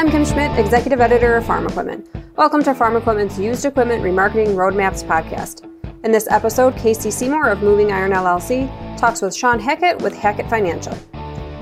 I'm 0.00 0.10
Kim 0.10 0.24
Schmidt, 0.24 0.58
Executive 0.58 0.98
Editor 1.02 1.36
of 1.36 1.44
Farm 1.44 1.66
Equipment. 1.66 2.08
Welcome 2.34 2.62
to 2.62 2.74
Farm 2.74 2.96
Equipment's 2.96 3.38
Used 3.38 3.66
Equipment 3.66 4.02
Remarketing 4.02 4.54
Roadmaps 4.54 5.04
podcast. 5.04 5.62
In 6.04 6.10
this 6.10 6.26
episode, 6.30 6.74
Casey 6.74 7.10
Seymour 7.10 7.50
of 7.50 7.62
Moving 7.62 7.92
Iron 7.92 8.12
LLC 8.12 8.66
talks 8.96 9.20
with 9.20 9.36
Sean 9.36 9.60
Hackett 9.60 10.00
with 10.00 10.14
Hackett 10.14 10.48
Financial. 10.48 10.96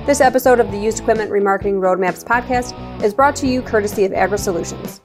This 0.05 0.21
episode 0.21 0.61
of 0.61 0.71
the 0.71 0.77
Used 0.77 1.01
Equipment 1.01 1.29
Remarketing 1.31 1.81
Roadmaps 1.81 2.23
podcast 2.23 3.03
is 3.03 3.13
brought 3.13 3.35
to 3.35 3.45
you 3.45 3.61
courtesy 3.61 4.05
of 4.05 4.13
Agri 4.13 4.37
Solutions. 4.37 5.01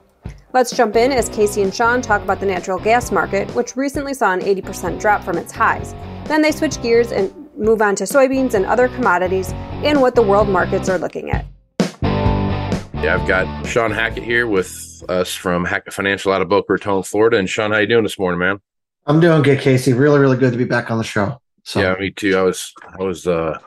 Let's 0.53 0.71
jump 0.71 0.95
in 0.95 1.11
as 1.11 1.29
Casey 1.29 1.63
and 1.63 1.75
Sean 1.75 2.03
talk 2.03 2.23
about 2.23 2.39
the 2.39 2.47
natural 2.47 2.79
gas 2.79 3.11
market, 3.11 3.53
which 3.57 3.75
recently 3.75 4.15
saw 4.15 4.33
an 4.33 4.43
80% 4.43 5.01
drop 5.01 5.25
from 5.25 5.39
its 5.39 5.51
highs. 5.51 5.93
Then 6.27 6.41
they 6.41 6.53
switch 6.53 6.81
gears 6.83 7.11
and 7.11 7.35
move 7.59 7.83
on 7.83 7.97
to 7.97 8.05
soybeans 8.05 8.55
and 8.55 8.65
other 8.65 8.87
commodities 8.87 9.51
and 9.83 10.01
what 10.01 10.15
the 10.15 10.23
world 10.23 10.49
markets 10.49 10.89
are 10.89 10.99
looking 10.99 11.33
at. 11.33 11.45
Yeah, 13.03 13.19
I've 13.21 13.29
got 13.29 13.67
Sean 13.67 13.91
Hackett 13.91 14.23
here 14.23 14.47
with 14.47 15.03
us 15.09 15.35
from 15.35 15.65
Hackett 15.65 15.93
Financial 15.93 16.33
out 16.33 16.41
of 16.41 16.49
Boca 16.49 16.73
Raton, 16.73 17.03
Florida. 17.03 17.37
And 17.37 17.49
Sean, 17.49 17.73
how 17.73 17.79
you 17.79 17.87
doing 17.87 18.03
this 18.05 18.19
morning, 18.19 18.39
man? 18.39 18.61
I'm 19.07 19.21
doing 19.21 19.43
good, 19.43 19.61
Casey. 19.61 19.93
Really, 19.93 20.19
really 20.19 20.37
good 20.37 20.53
to 20.53 20.59
be 20.59 20.65
back 20.65 20.91
on 20.91 20.99
the 20.99 21.05
show. 21.05 21.41
So. 21.65 21.81
Yeah, 21.81 21.95
me 21.99 22.11
too. 22.11 22.37
I 22.37 22.43
was 22.43 22.73
I 22.99 23.03
was 23.03 23.27
uh, 23.27 23.59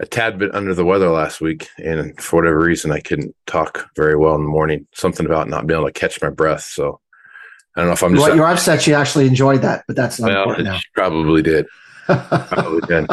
a 0.00 0.06
tad 0.06 0.38
bit 0.38 0.54
under 0.54 0.74
the 0.74 0.84
weather 0.84 1.08
last 1.08 1.40
week, 1.40 1.68
and 1.78 2.20
for 2.20 2.36
whatever 2.36 2.58
reason, 2.58 2.92
I 2.92 3.00
couldn't 3.00 3.34
talk 3.46 3.88
very 3.96 4.16
well 4.16 4.34
in 4.34 4.42
the 4.42 4.48
morning. 4.48 4.86
Something 4.92 5.26
about 5.26 5.48
not 5.48 5.66
being 5.66 5.78
able 5.78 5.88
to 5.88 5.92
catch 5.92 6.20
my 6.22 6.30
breath. 6.30 6.62
So 6.62 7.00
I 7.76 7.80
don't 7.80 7.88
know 7.88 7.94
if 7.94 8.02
I'm 8.02 8.14
just. 8.14 8.26
Well, 8.26 8.36
your 8.36 8.44
wife 8.44 8.58
said 8.58 8.82
she 8.82 8.94
actually 8.94 9.26
enjoyed 9.26 9.62
that, 9.62 9.84
but 9.86 9.96
that's 9.96 10.20
not 10.20 10.28
well, 10.28 10.42
important 10.42 10.66
now. 10.66 10.78
She 10.78 10.88
probably 10.94 11.42
did. 11.42 11.66
probably 12.06 12.80
did. 12.82 13.06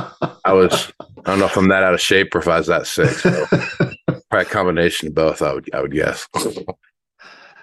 I 0.43 0.53
was. 0.53 0.91
I 0.99 1.31
don't 1.31 1.39
know 1.39 1.45
if 1.45 1.57
I'm 1.57 1.69
that 1.69 1.83
out 1.83 1.93
of 1.93 2.01
shape 2.01 2.33
or 2.35 2.39
if 2.39 2.47
I 2.47 2.57
was 2.57 2.67
that 2.67 2.85
sick. 2.87 3.09
So 3.09 3.47
probably 4.35 4.51
combination 4.51 5.07
of 5.07 5.15
both. 5.15 5.41
I 5.41 5.53
would. 5.53 5.69
I 5.73 5.81
would 5.81 5.93
guess. 5.93 6.27
All 6.35 6.75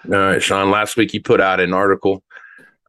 right, 0.05 0.41
Sean. 0.41 0.71
Last 0.71 0.97
week 0.97 1.13
you 1.13 1.21
put 1.21 1.39
out 1.39 1.59
an 1.59 1.73
article, 1.73 2.23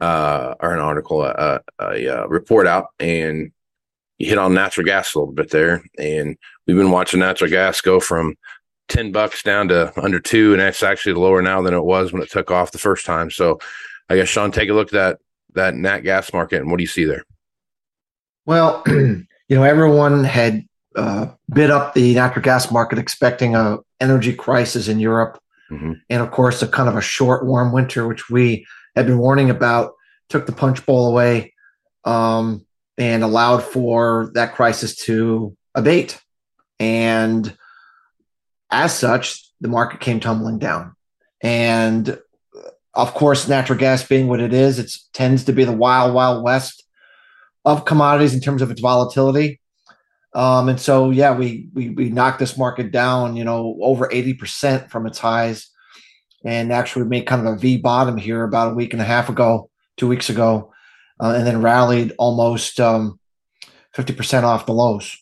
uh, 0.01 0.55
or 0.61 0.73
an 0.73 0.81
article, 0.81 1.21
uh, 1.21 1.59
a, 1.79 1.85
a, 1.85 2.07
a 2.07 2.29
report 2.29 2.67
out, 2.67 2.89
and 2.99 3.53
you 4.19 4.29
hit 4.29 4.39
on 4.39 4.55
natural 4.55 4.87
gas 4.87 5.15
a 5.15 5.19
little 5.19 5.35
bit 5.35 5.51
there, 5.51 5.85
and 5.99 6.37
we've 6.67 6.77
been 6.77 6.91
watching 6.91 7.21
natural 7.21 7.51
gas 7.51 7.81
go 7.83 8.01
from 8.01 8.37
ten 8.89 9.13
bucks 9.13 9.43
down 9.43 9.69
to 9.69 9.93
under 10.03 10.19
two, 10.19 10.53
and 10.53 10.61
that's 10.61 10.83
actually 10.83 11.15
lower 11.15 11.43
now 11.43 11.61
than 11.61 11.75
it 11.75 11.85
was 11.85 12.13
when 12.13 12.23
it 12.23 12.31
took 12.31 12.51
off 12.51 12.73
the 12.73 12.79
first 12.79 13.05
time. 13.05 13.31
So, 13.31 13.59
I 14.09 14.17
guess 14.17 14.29
Sean, 14.29 14.51
take 14.51 14.71
a 14.71 14.75
look 14.75 14.89
at 14.89 14.93
that 14.93 15.19
that 15.55 15.75
nat 15.75 16.01
gas 16.01 16.33
market, 16.33 16.63
and 16.63 16.71
what 16.71 16.79
do 16.79 16.83
you 16.83 16.89
see 16.89 17.05
there? 17.05 17.25
Well, 18.47 18.83
you 18.87 19.27
know, 19.51 19.63
everyone 19.63 20.25
had 20.25 20.65
uh, 20.97 21.27
bid 21.53 21.71
up 21.71 21.95
the 21.95 22.15
natural 22.15 22.43
gas 22.43 22.71
market, 22.71 22.99
expecting 22.99 23.55
a 23.55 23.79
energy 24.01 24.33
crisis 24.33 24.89
in 24.89 24.99
Europe, 24.99 25.41
mm-hmm. 25.71 25.93
and 26.11 26.23
of 26.23 26.31
course, 26.31 26.63
a 26.63 26.69
kind 26.69 26.89
of 26.89 26.97
a 26.97 27.01
short, 27.01 27.47
warm 27.47 27.73
winter, 27.73 28.07
which 28.07 28.31
we 28.31 28.67
had 28.97 29.07
been 29.07 29.19
warning 29.19 29.51
about, 29.51 29.95
took 30.29 30.47
the 30.47 30.53
punch 30.53 30.85
bowl 30.87 31.09
away. 31.09 31.53
Um, 32.05 32.67
and 32.97 33.25
allowed 33.25 33.63
for 33.63 34.31
that 34.35 34.55
crisis 34.55 34.95
to 34.95 35.57
abate. 35.75 36.21
And 36.79 37.57
as 38.71 38.97
such, 38.97 39.51
the 39.61 39.69
market 39.69 40.01
came 40.01 40.21
tumbling 40.21 40.59
down. 40.59 40.95
And 41.41 42.19
of 42.95 43.15
course, 43.15 43.49
natural 43.49 43.79
gas 43.79 44.07
being 44.07 44.29
what 44.29 44.41
it 44.41 44.53
is, 44.53 44.79
it 44.79 44.93
tends 45.13 45.45
to 45.45 45.53
be 45.53 45.65
the 45.65 45.73
wild, 45.73 46.15
wild 46.15 46.45
west 46.45 46.85
of 47.65 47.85
commodities 47.85 48.35
in 48.35 48.41
terms 48.41 48.63
of 48.63 48.71
its 48.71 48.81
volatility. 48.81 49.61
Um, 50.35 50.69
and 50.69 50.81
so, 50.81 51.11
yeah, 51.11 51.33
we, 51.35 51.69
we 51.75 51.91
we 51.91 52.11
knocked 52.11 52.41
this 52.41 52.59
market 52.59 52.91
down, 52.91 53.37
you 53.37 53.45
know, 53.45 53.79
over 53.81 54.09
eighty 54.13 54.35
percent 54.35 54.91
from 54.91 55.07
its 55.07 55.19
highs, 55.19 55.69
and 56.45 56.73
actually 56.73 57.07
made 57.07 57.27
kind 57.27 57.47
of 57.47 57.55
a 57.55 57.59
V 57.59 57.79
bottom 57.79 58.17
here 58.17 58.43
about 58.43 58.73
a 58.73 58.75
week 58.75 58.93
and 58.93 59.03
a 59.03 59.05
half 59.05 59.29
ago, 59.29 59.71
two 59.97 60.09
weeks 60.09 60.29
ago, 60.29 60.73
uh, 61.21 61.35
and 61.37 61.47
then 61.47 61.63
rallied 61.63 62.13
almost 62.19 62.81
um, 62.81 63.19
50% 63.95 64.43
off 64.43 64.67
the 64.67 64.75
lows 64.75 65.17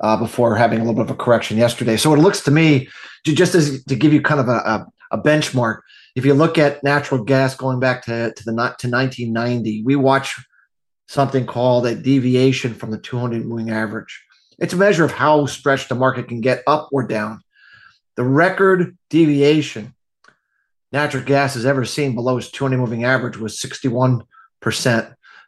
uh, 0.00 0.16
before 0.16 0.56
having 0.56 0.78
a 0.78 0.82
little 0.82 0.94
bit 0.94 1.10
of 1.10 1.10
a 1.10 1.22
correction 1.22 1.56
yesterday. 1.56 1.96
So 1.96 2.12
it 2.14 2.18
looks 2.18 2.42
to 2.42 2.50
me, 2.50 2.88
just 3.24 3.54
as 3.54 3.84
to 3.84 3.96
give 3.96 4.12
you 4.12 4.22
kind 4.22 4.40
of 4.40 4.48
a, 4.48 4.52
a, 4.52 4.86
a 5.12 5.18
benchmark, 5.18 5.80
if 6.16 6.24
you 6.24 6.34
look 6.34 6.58
at 6.58 6.82
natural 6.82 7.22
gas 7.22 7.54
going 7.54 7.78
back 7.78 8.04
to, 8.06 8.32
to 8.32 8.44
the 8.44 8.52
not 8.52 8.78
to 8.80 8.88
1990, 8.88 9.82
we 9.84 9.96
watch 9.96 10.34
something 11.06 11.46
called 11.46 11.86
a 11.86 11.94
deviation 11.94 12.74
from 12.74 12.90
the 12.90 12.98
200 12.98 13.44
moving 13.44 13.70
average. 13.70 14.24
It's 14.58 14.74
a 14.74 14.76
measure 14.76 15.04
of 15.04 15.12
how 15.12 15.46
stretched 15.46 15.88
the 15.88 15.94
market 15.94 16.28
can 16.28 16.40
get 16.40 16.62
up 16.66 16.88
or 16.92 17.06
down. 17.06 17.40
The 18.16 18.24
record 18.24 18.96
deviation 19.10 19.94
natural 20.92 21.22
gas 21.22 21.54
has 21.54 21.66
ever 21.66 21.84
seen 21.84 22.14
below 22.14 22.38
its 22.38 22.50
200 22.50 22.78
moving 22.78 23.04
average 23.04 23.36
was 23.36 23.60
61% 23.60 24.22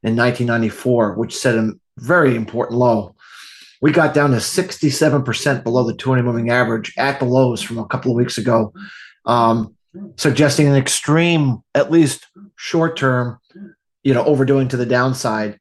in 0.02 0.16
1994, 0.16 1.14
which 1.14 1.36
set 1.36 1.56
a 1.56 1.72
very 1.98 2.36
important 2.36 2.78
low. 2.78 3.14
We 3.82 3.92
got 3.92 4.14
down 4.14 4.30
to 4.30 4.36
67% 4.36 5.64
below 5.64 5.84
the 5.84 5.94
200 5.94 6.22
moving 6.22 6.50
average 6.50 6.92
at 6.98 7.18
the 7.18 7.24
lows 7.24 7.62
from 7.62 7.78
a 7.78 7.86
couple 7.86 8.10
of 8.10 8.16
weeks 8.16 8.36
ago, 8.36 8.72
um, 9.24 9.74
suggesting 10.16 10.66
an 10.66 10.76
extreme, 10.76 11.62
at 11.74 11.90
least 11.90 12.26
short 12.56 12.96
term, 12.96 13.38
you 14.02 14.12
know, 14.12 14.24
overdoing 14.24 14.68
to 14.68 14.76
the 14.76 14.86
downside. 14.86 15.58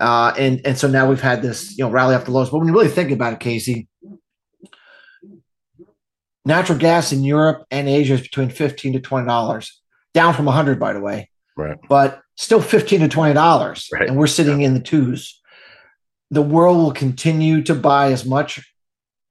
Uh, 0.00 0.34
and 0.36 0.60
and 0.64 0.76
so 0.76 0.88
now 0.88 1.08
we've 1.08 1.20
had 1.20 1.42
this, 1.42 1.76
you 1.76 1.84
know, 1.84 1.90
rally 1.90 2.16
the 2.16 2.30
lows. 2.30 2.50
But 2.50 2.58
when 2.58 2.68
you 2.68 2.74
really 2.74 2.88
think 2.88 3.10
about 3.10 3.32
it, 3.32 3.40
Casey, 3.40 3.88
natural 6.44 6.78
gas 6.78 7.12
in 7.12 7.22
Europe 7.22 7.64
and 7.70 7.88
Asia 7.88 8.14
is 8.14 8.22
between 8.22 8.50
15 8.50 8.94
to 8.94 9.00
20 9.00 9.26
dollars, 9.26 9.80
down 10.14 10.34
from 10.34 10.46
100, 10.46 10.80
by 10.80 10.92
the 10.92 11.00
way. 11.00 11.30
Right. 11.56 11.76
But 11.88 12.22
still 12.38 12.62
15 12.62 13.00
to 13.00 13.08
20 13.08 13.34
dollars 13.34 13.88
right. 13.92 14.08
and 14.08 14.16
we're 14.16 14.28
sitting 14.28 14.60
yeah. 14.60 14.68
in 14.68 14.74
the 14.74 14.80
twos 14.80 15.40
the 16.30 16.40
world 16.40 16.76
will 16.76 16.92
continue 16.92 17.62
to 17.62 17.74
buy 17.74 18.12
as 18.12 18.24
much 18.24 18.72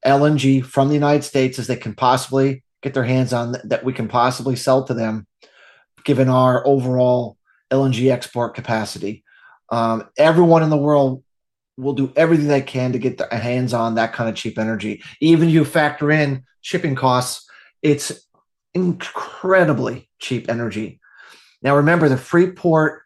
lng 0.05 0.63
from 0.65 0.89
the 0.89 0.93
united 0.93 1.23
states 1.23 1.57
as 1.57 1.67
they 1.67 1.75
can 1.75 1.95
possibly 1.95 2.63
get 2.83 2.93
their 2.93 3.05
hands 3.05 3.31
on 3.31 3.55
that 3.63 3.83
we 3.85 3.93
can 3.93 4.09
possibly 4.09 4.57
sell 4.57 4.83
to 4.83 4.93
them 4.93 5.25
given 6.03 6.27
our 6.27 6.67
overall 6.67 7.37
lng 7.71 8.11
export 8.11 8.53
capacity 8.53 9.23
um, 9.69 10.07
everyone 10.17 10.63
in 10.63 10.69
the 10.69 10.77
world 10.77 11.23
will 11.77 11.93
do 11.93 12.11
everything 12.15 12.47
they 12.47 12.61
can 12.61 12.91
to 12.91 12.99
get 12.99 13.17
their 13.17 13.29
hands 13.29 13.73
on 13.73 13.95
that 13.95 14.13
kind 14.13 14.29
of 14.29 14.35
cheap 14.35 14.57
energy 14.57 15.03
even 15.21 15.49
you 15.49 15.63
factor 15.63 16.11
in 16.11 16.43
shipping 16.61 16.95
costs 16.95 17.47
it's 17.81 18.27
incredibly 18.73 20.09
cheap 20.19 20.49
energy 20.49 20.99
now, 21.61 21.75
remember 21.77 22.09
the 22.09 22.17
Freeport 22.17 23.01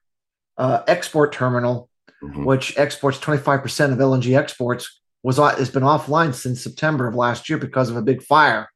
uh, 0.58 0.84
export 0.88 1.32
terminal, 1.32 1.90
mm-hmm. 2.22 2.44
which 2.44 2.78
exports 2.78 3.18
25% 3.20 3.94
of 3.94 3.98
LNG 3.98 4.38
exports, 4.38 5.00
was 5.24 5.38
has 5.38 5.70
been 5.70 5.84
offline 5.84 6.34
since 6.34 6.64
September 6.64 7.08
of 7.08 7.16
last 7.16 7.48
year 7.48 7.58
because 7.58 7.90
of 7.90 7.96
a 7.96 8.02
big 8.02 8.24
fire 8.24 8.70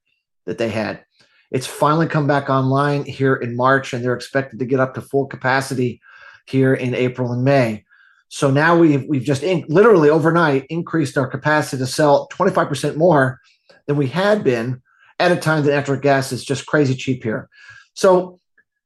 that 0.45 0.57
they 0.57 0.69
had. 0.69 1.03
It's 1.51 1.67
finally 1.67 2.07
come 2.07 2.27
back 2.27 2.49
online 2.49 3.03
here 3.03 3.35
in 3.35 3.55
March, 3.55 3.93
and 3.93 4.03
they're 4.03 4.13
expected 4.13 4.59
to 4.59 4.65
get 4.65 4.79
up 4.79 4.93
to 4.93 5.01
full 5.01 5.25
capacity 5.25 6.01
here 6.45 6.73
in 6.73 6.93
April 6.93 7.31
and 7.31 7.43
May. 7.43 7.83
So 8.29 8.51
now 8.51 8.77
we've 8.77 9.05
we've 9.07 9.23
just 9.23 9.43
in, 9.43 9.65
literally 9.67 10.09
overnight 10.09 10.65
increased 10.69 11.17
our 11.17 11.27
capacity 11.27 11.81
to 11.81 11.87
sell 11.87 12.27
25% 12.29 12.95
more 12.97 13.39
than 13.87 13.97
we 13.97 14.07
had 14.07 14.43
been 14.43 14.81
at 15.19 15.31
a 15.31 15.35
time 15.35 15.63
that 15.63 15.71
natural 15.71 15.99
gas 15.99 16.31
is 16.31 16.43
just 16.43 16.65
crazy 16.65 16.95
cheap 16.95 17.23
here. 17.23 17.49
So 17.93 18.39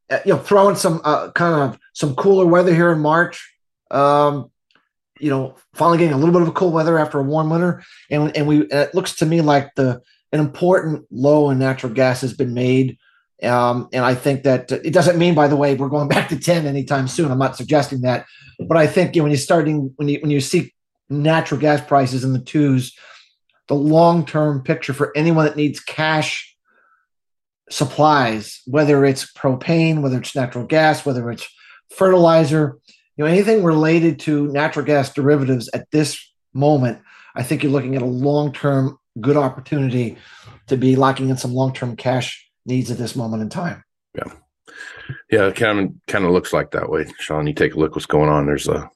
uh, 0.09 0.19
you 0.25 0.33
know, 0.33 0.39
throwing 0.39 0.75
some 0.75 1.01
uh, 1.03 1.31
kind 1.31 1.55
of 1.55 1.79
some 1.93 2.15
cooler 2.15 2.45
weather 2.45 2.73
here 2.73 2.91
in 2.91 2.99
March. 2.99 3.55
Um, 3.91 4.51
you 5.19 5.29
know, 5.29 5.55
finally 5.73 5.97
getting 5.97 6.13
a 6.13 6.17
little 6.17 6.33
bit 6.33 6.41
of 6.41 6.47
a 6.47 6.53
cool 6.53 6.71
weather 6.71 6.97
after 6.97 7.19
a 7.19 7.23
warm 7.23 7.49
winter, 7.49 7.83
and 8.09 8.35
and 8.35 8.47
we 8.47 8.61
it 8.61 8.95
looks 8.95 9.15
to 9.17 9.25
me 9.25 9.41
like 9.41 9.75
the 9.75 10.01
an 10.31 10.39
important 10.39 11.05
low 11.11 11.49
in 11.49 11.59
natural 11.59 11.93
gas 11.93 12.21
has 12.21 12.33
been 12.33 12.53
made. 12.53 12.97
Um, 13.43 13.87
and 13.93 14.03
I 14.03 14.15
think 14.15 14.43
that 14.43 14.71
it 14.71 14.91
doesn't 14.91 15.17
mean, 15.17 15.33
by 15.33 15.47
the 15.47 15.55
way, 15.55 15.75
we're 15.75 15.89
going 15.89 16.07
back 16.07 16.29
to 16.29 16.39
ten 16.39 16.65
anytime 16.65 17.07
soon. 17.07 17.31
I'm 17.31 17.39
not 17.39 17.55
suggesting 17.55 18.01
that, 18.01 18.25
but 18.67 18.77
I 18.77 18.87
think 18.87 19.15
you 19.15 19.21
know, 19.21 19.25
when 19.25 19.31
you're 19.31 19.37
starting 19.37 19.93
when 19.95 20.09
you 20.09 20.19
when 20.19 20.31
you 20.31 20.41
see 20.41 20.73
natural 21.09 21.59
gas 21.59 21.81
prices 21.81 22.23
in 22.23 22.33
the 22.33 22.39
twos, 22.39 22.95
the 23.67 23.75
long 23.75 24.25
term 24.25 24.61
picture 24.61 24.93
for 24.93 25.15
anyone 25.15 25.45
that 25.45 25.55
needs 25.55 25.79
cash 25.79 26.55
supplies, 27.69 28.61
whether 28.65 29.05
it's 29.05 29.31
propane, 29.33 30.01
whether 30.01 30.17
it's 30.17 30.35
natural 30.35 30.65
gas, 30.65 31.05
whether 31.05 31.29
it's 31.29 31.47
fertilizer, 31.95 32.77
you 33.15 33.23
know, 33.23 33.29
anything 33.29 33.63
related 33.63 34.19
to 34.19 34.47
natural 34.47 34.85
gas 34.85 35.13
derivatives 35.13 35.69
at 35.73 35.89
this 35.91 36.19
moment, 36.53 36.99
I 37.35 37.43
think 37.43 37.63
you're 37.63 37.71
looking 37.71 37.95
at 37.95 38.01
a 38.01 38.05
long-term 38.07 38.97
good 39.21 39.37
opportunity 39.37 40.17
to 40.67 40.77
be 40.77 40.95
locking 40.95 41.29
in 41.29 41.37
some 41.37 41.53
long-term 41.53 41.95
cash 41.95 42.48
needs 42.69 42.89
at 42.89 42.97
this 42.97 43.15
moment 43.15 43.41
in 43.41 43.49
time. 43.49 43.83
Yeah. 44.15 44.31
Yeah, 45.29 45.47
it 45.47 45.55
kind 45.55 45.79
of 45.79 45.91
kind 46.07 46.25
of 46.25 46.31
looks 46.31 46.53
like 46.53 46.71
that 46.71 46.89
way. 46.89 47.05
Sean, 47.17 47.47
you 47.47 47.53
take 47.53 47.73
a 47.73 47.79
look 47.79 47.95
what's 47.95 48.05
going 48.05 48.29
on. 48.29 48.45
There's 48.45 48.67
a 48.67 48.89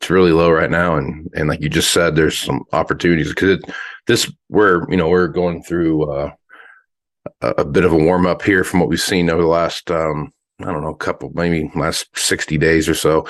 it's 0.00 0.08
really 0.08 0.32
low 0.32 0.50
right 0.50 0.70
now 0.70 0.96
and 0.96 1.28
and 1.34 1.48
like 1.48 1.60
you 1.60 1.68
just 1.68 1.92
said 1.92 2.16
there's 2.16 2.38
some 2.38 2.64
opportunities 2.72 3.28
because 3.28 3.60
this 4.06 4.32
we're 4.48 4.90
you 4.90 4.96
know 4.96 5.10
we're 5.10 5.28
going 5.28 5.62
through 5.62 6.10
uh 6.10 6.30
a, 7.42 7.48
a 7.58 7.64
bit 7.64 7.84
of 7.84 7.92
a 7.92 7.96
warm 7.96 8.26
up 8.26 8.42
here 8.42 8.64
from 8.64 8.80
what 8.80 8.88
we've 8.88 9.00
seen 9.00 9.30
over 9.30 9.42
the 9.42 9.48
last 9.48 9.90
um, 9.90 10.32
I 10.60 10.66
don't 10.66 10.82
know, 10.82 10.94
couple 10.94 11.30
maybe 11.34 11.70
last 11.74 12.06
sixty 12.16 12.58
days 12.58 12.88
or 12.88 12.94
so. 12.94 13.26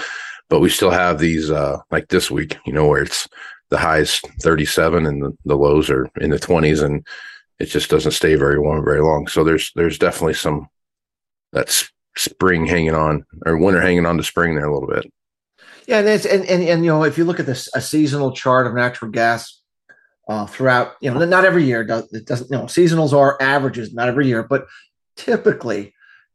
But 0.49 0.61
we 0.61 0.69
still 0.69 0.91
have 0.91 1.19
these 1.19 1.51
uh, 1.51 1.79
like 1.91 2.09
this 2.09 2.31
week, 2.31 2.57
you 2.67 2.73
know, 2.73 2.87
where 2.87 3.03
it's 3.03 3.29
the 3.69 3.79
highs 3.79 4.21
37 4.41 5.07
and 5.07 5.23
the, 5.23 5.37
the 5.45 5.57
lows 5.57 5.89
are 5.91 6.11
in 6.21 6.31
the 6.31 6.41
20s 6.41 6.83
and 6.83 7.07
it 7.61 7.67
just 7.67 7.91
doesn't 7.91 8.13
stay 8.13 8.35
very 8.35 8.59
warm 8.59 8.85
very 8.85 9.03
long. 9.03 9.29
So 9.29 9.45
there's 9.45 9.71
there's 9.77 9.99
definitely 9.99 10.35
some 10.35 10.69
that's 11.53 11.91
spring 12.17 12.67
hanging 12.67 12.95
on 12.95 13.25
or 13.47 13.57
winter 13.57 13.81
hanging 13.81 14.07
on 14.07 14.17
to 14.17 14.23
spring 14.25 14.55
there 14.55 14.67
a 14.67 14.73
little 14.73 14.89
bit. 14.89 15.13
Yeah 15.87 15.99
and 15.99 16.09
it's 16.09 16.27
and, 16.27 16.45
and, 16.47 16.63
and 16.63 16.85
you 16.85 16.91
know 16.91 17.05
if 17.05 17.19
you 17.19 17.25
look 17.25 17.41
at 17.41 17.47
this 17.47 17.69
a 17.75 17.81
seasonal 17.81 18.33
chart 18.33 18.67
of 18.67 18.75
natural 18.75 19.11
gas 19.11 19.61
uh, 20.29 20.47
throughout 20.47 20.93
you 21.01 21.11
know 21.11 21.25
not 21.25 21.45
every 21.45 21.65
year 21.65 21.85
does 21.85 22.13
it 22.13 22.27
doesn't 22.27 22.51
you 22.51 22.57
know 22.57 22.65
seasonals 22.65 23.13
are 23.13 23.37
averages 23.41 23.93
not 23.93 24.09
every 24.09 24.27
year 24.27 24.43
but 24.43 24.67
typically 25.17 25.93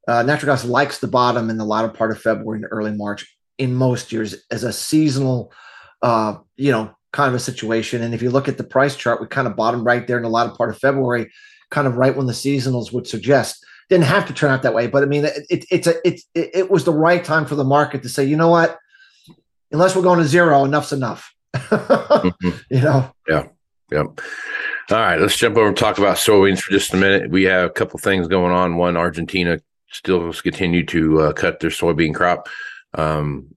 uh, 0.08 0.24
natural 0.24 0.52
gas 0.52 0.66
likes 0.66 1.00
the 1.00 1.08
bottom 1.08 1.50
in 1.50 1.58
the 1.58 1.66
latter 1.66 1.88
part 1.88 2.12
of 2.12 2.20
february 2.20 2.58
and 2.58 2.68
early 2.70 2.92
march 2.92 3.38
in 3.58 3.74
most 3.74 4.12
years 4.12 4.36
as 4.52 4.64
a 4.64 4.74
seasonal 4.74 5.54
uh, 6.02 6.36
you 6.58 6.72
know 6.72 6.94
kind 7.16 7.30
of 7.30 7.34
a 7.34 7.40
situation. 7.40 8.04
And 8.04 8.14
if 8.14 8.22
you 8.22 8.30
look 8.30 8.50
at 8.50 8.58
the 8.58 8.64
price 8.64 8.96
chart, 8.98 9.22
we 9.22 9.28
kind 9.28 9.48
of 9.48 9.56
bottomed 9.56 9.86
right 9.86 10.06
there 10.06 10.18
in 10.18 10.26
a 10.26 10.30
lot 10.30 10.48
of 10.48 10.58
part 10.58 10.70
of 10.70 10.78
February, 10.78 11.32
kind 11.72 11.88
of 11.88 11.96
right 11.96 12.16
when 12.16 12.28
the 12.28 12.34
seasonals 12.34 12.92
would 12.92 13.08
suggest. 13.08 13.66
Didn't 13.90 14.04
have 14.04 14.28
to 14.28 14.34
turn 14.34 14.52
out 14.52 14.64
that 14.64 14.74
way, 14.74 14.88
but 14.88 15.02
I 15.02 15.06
mean, 15.06 15.24
it, 15.26 15.46
it, 15.50 15.66
it's 15.72 15.88
a 15.88 15.96
it's 16.06 16.26
it, 16.34 16.50
it 16.54 16.72
was 16.72 16.84
the 16.84 16.92
right 16.92 17.24
time 17.24 17.46
for 17.46 17.56
the 17.56 17.64
market 17.64 18.04
to 18.04 18.10
say, 18.10 18.26
you 18.26 18.36
know 18.36 18.50
what, 18.50 18.78
unless 19.72 19.96
we're 19.96 20.02
going 20.02 20.20
to 20.20 20.26
zero, 20.26 20.66
enough's 20.66 20.92
enough. 20.92 21.34
mm-hmm. 21.56 22.50
You 22.70 22.82
know. 22.82 23.12
Yeah. 23.30 23.48
Yep. 23.92 24.22
All 24.90 24.98
right, 24.98 25.22
let's 25.22 25.38
jump 25.38 25.58
over 25.58 25.68
and 25.68 25.78
talk 25.78 26.00
about 26.00 26.18
soybeans 26.18 26.60
for 26.60 26.72
just 26.72 26.94
a 26.94 26.98
minute. 26.98 27.30
We 27.30 27.44
have 27.44 27.70
a 27.70 27.74
couple 27.74 28.00
things 28.00 28.28
going 28.28 28.52
on. 28.52 28.78
One, 28.78 28.98
Argentina 28.98 29.62
still 29.92 30.34
continue 30.34 30.86
to 30.88 31.22
uh, 31.22 31.34
cut 31.34 31.60
their 31.60 31.70
soybean 31.70 32.14
crop. 32.14 32.50
Um, 32.96 33.55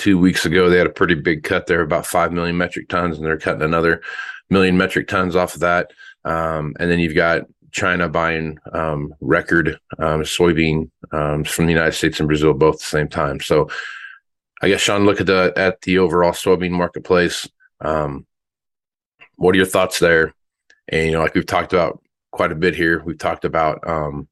two 0.00 0.18
weeks 0.18 0.46
ago, 0.46 0.70
they 0.70 0.78
had 0.78 0.86
a 0.86 0.90
pretty 0.90 1.14
big 1.14 1.44
cut 1.44 1.66
there, 1.66 1.82
about 1.82 2.06
5 2.06 2.32
million 2.32 2.56
metric 2.56 2.88
tons, 2.88 3.18
and 3.18 3.26
they're 3.26 3.38
cutting 3.38 3.62
another 3.62 4.00
million 4.48 4.76
metric 4.76 5.08
tons 5.08 5.36
off 5.36 5.54
of 5.54 5.60
that. 5.60 5.92
Um, 6.24 6.74
and 6.80 6.90
then 6.90 6.98
you've 6.98 7.14
got 7.14 7.42
China 7.70 8.08
buying 8.08 8.58
um, 8.72 9.14
record 9.20 9.78
um, 9.98 10.22
soybean 10.22 10.90
um, 11.12 11.44
from 11.44 11.66
the 11.66 11.72
United 11.72 11.92
States 11.92 12.18
and 12.18 12.28
Brazil 12.28 12.54
both 12.54 12.76
at 12.76 12.80
the 12.80 12.86
same 12.86 13.08
time. 13.08 13.40
So 13.40 13.68
I 14.62 14.68
guess 14.68 14.80
Sean, 14.80 15.04
look 15.04 15.20
at 15.20 15.26
the 15.26 15.52
at 15.56 15.82
the 15.82 15.98
overall 15.98 16.32
soybean 16.32 16.70
marketplace. 16.70 17.48
Um, 17.80 18.26
what 19.36 19.54
are 19.54 19.58
your 19.58 19.66
thoughts 19.66 19.98
there? 19.98 20.34
And 20.88 21.06
you 21.06 21.12
know, 21.12 21.20
like 21.20 21.34
we've 21.34 21.46
talked 21.46 21.72
about 21.74 22.02
quite 22.32 22.52
a 22.52 22.56
bit 22.56 22.74
here, 22.74 23.02
we've 23.04 23.18
talked 23.18 23.44
about 23.44 23.86
um, 23.86 24.28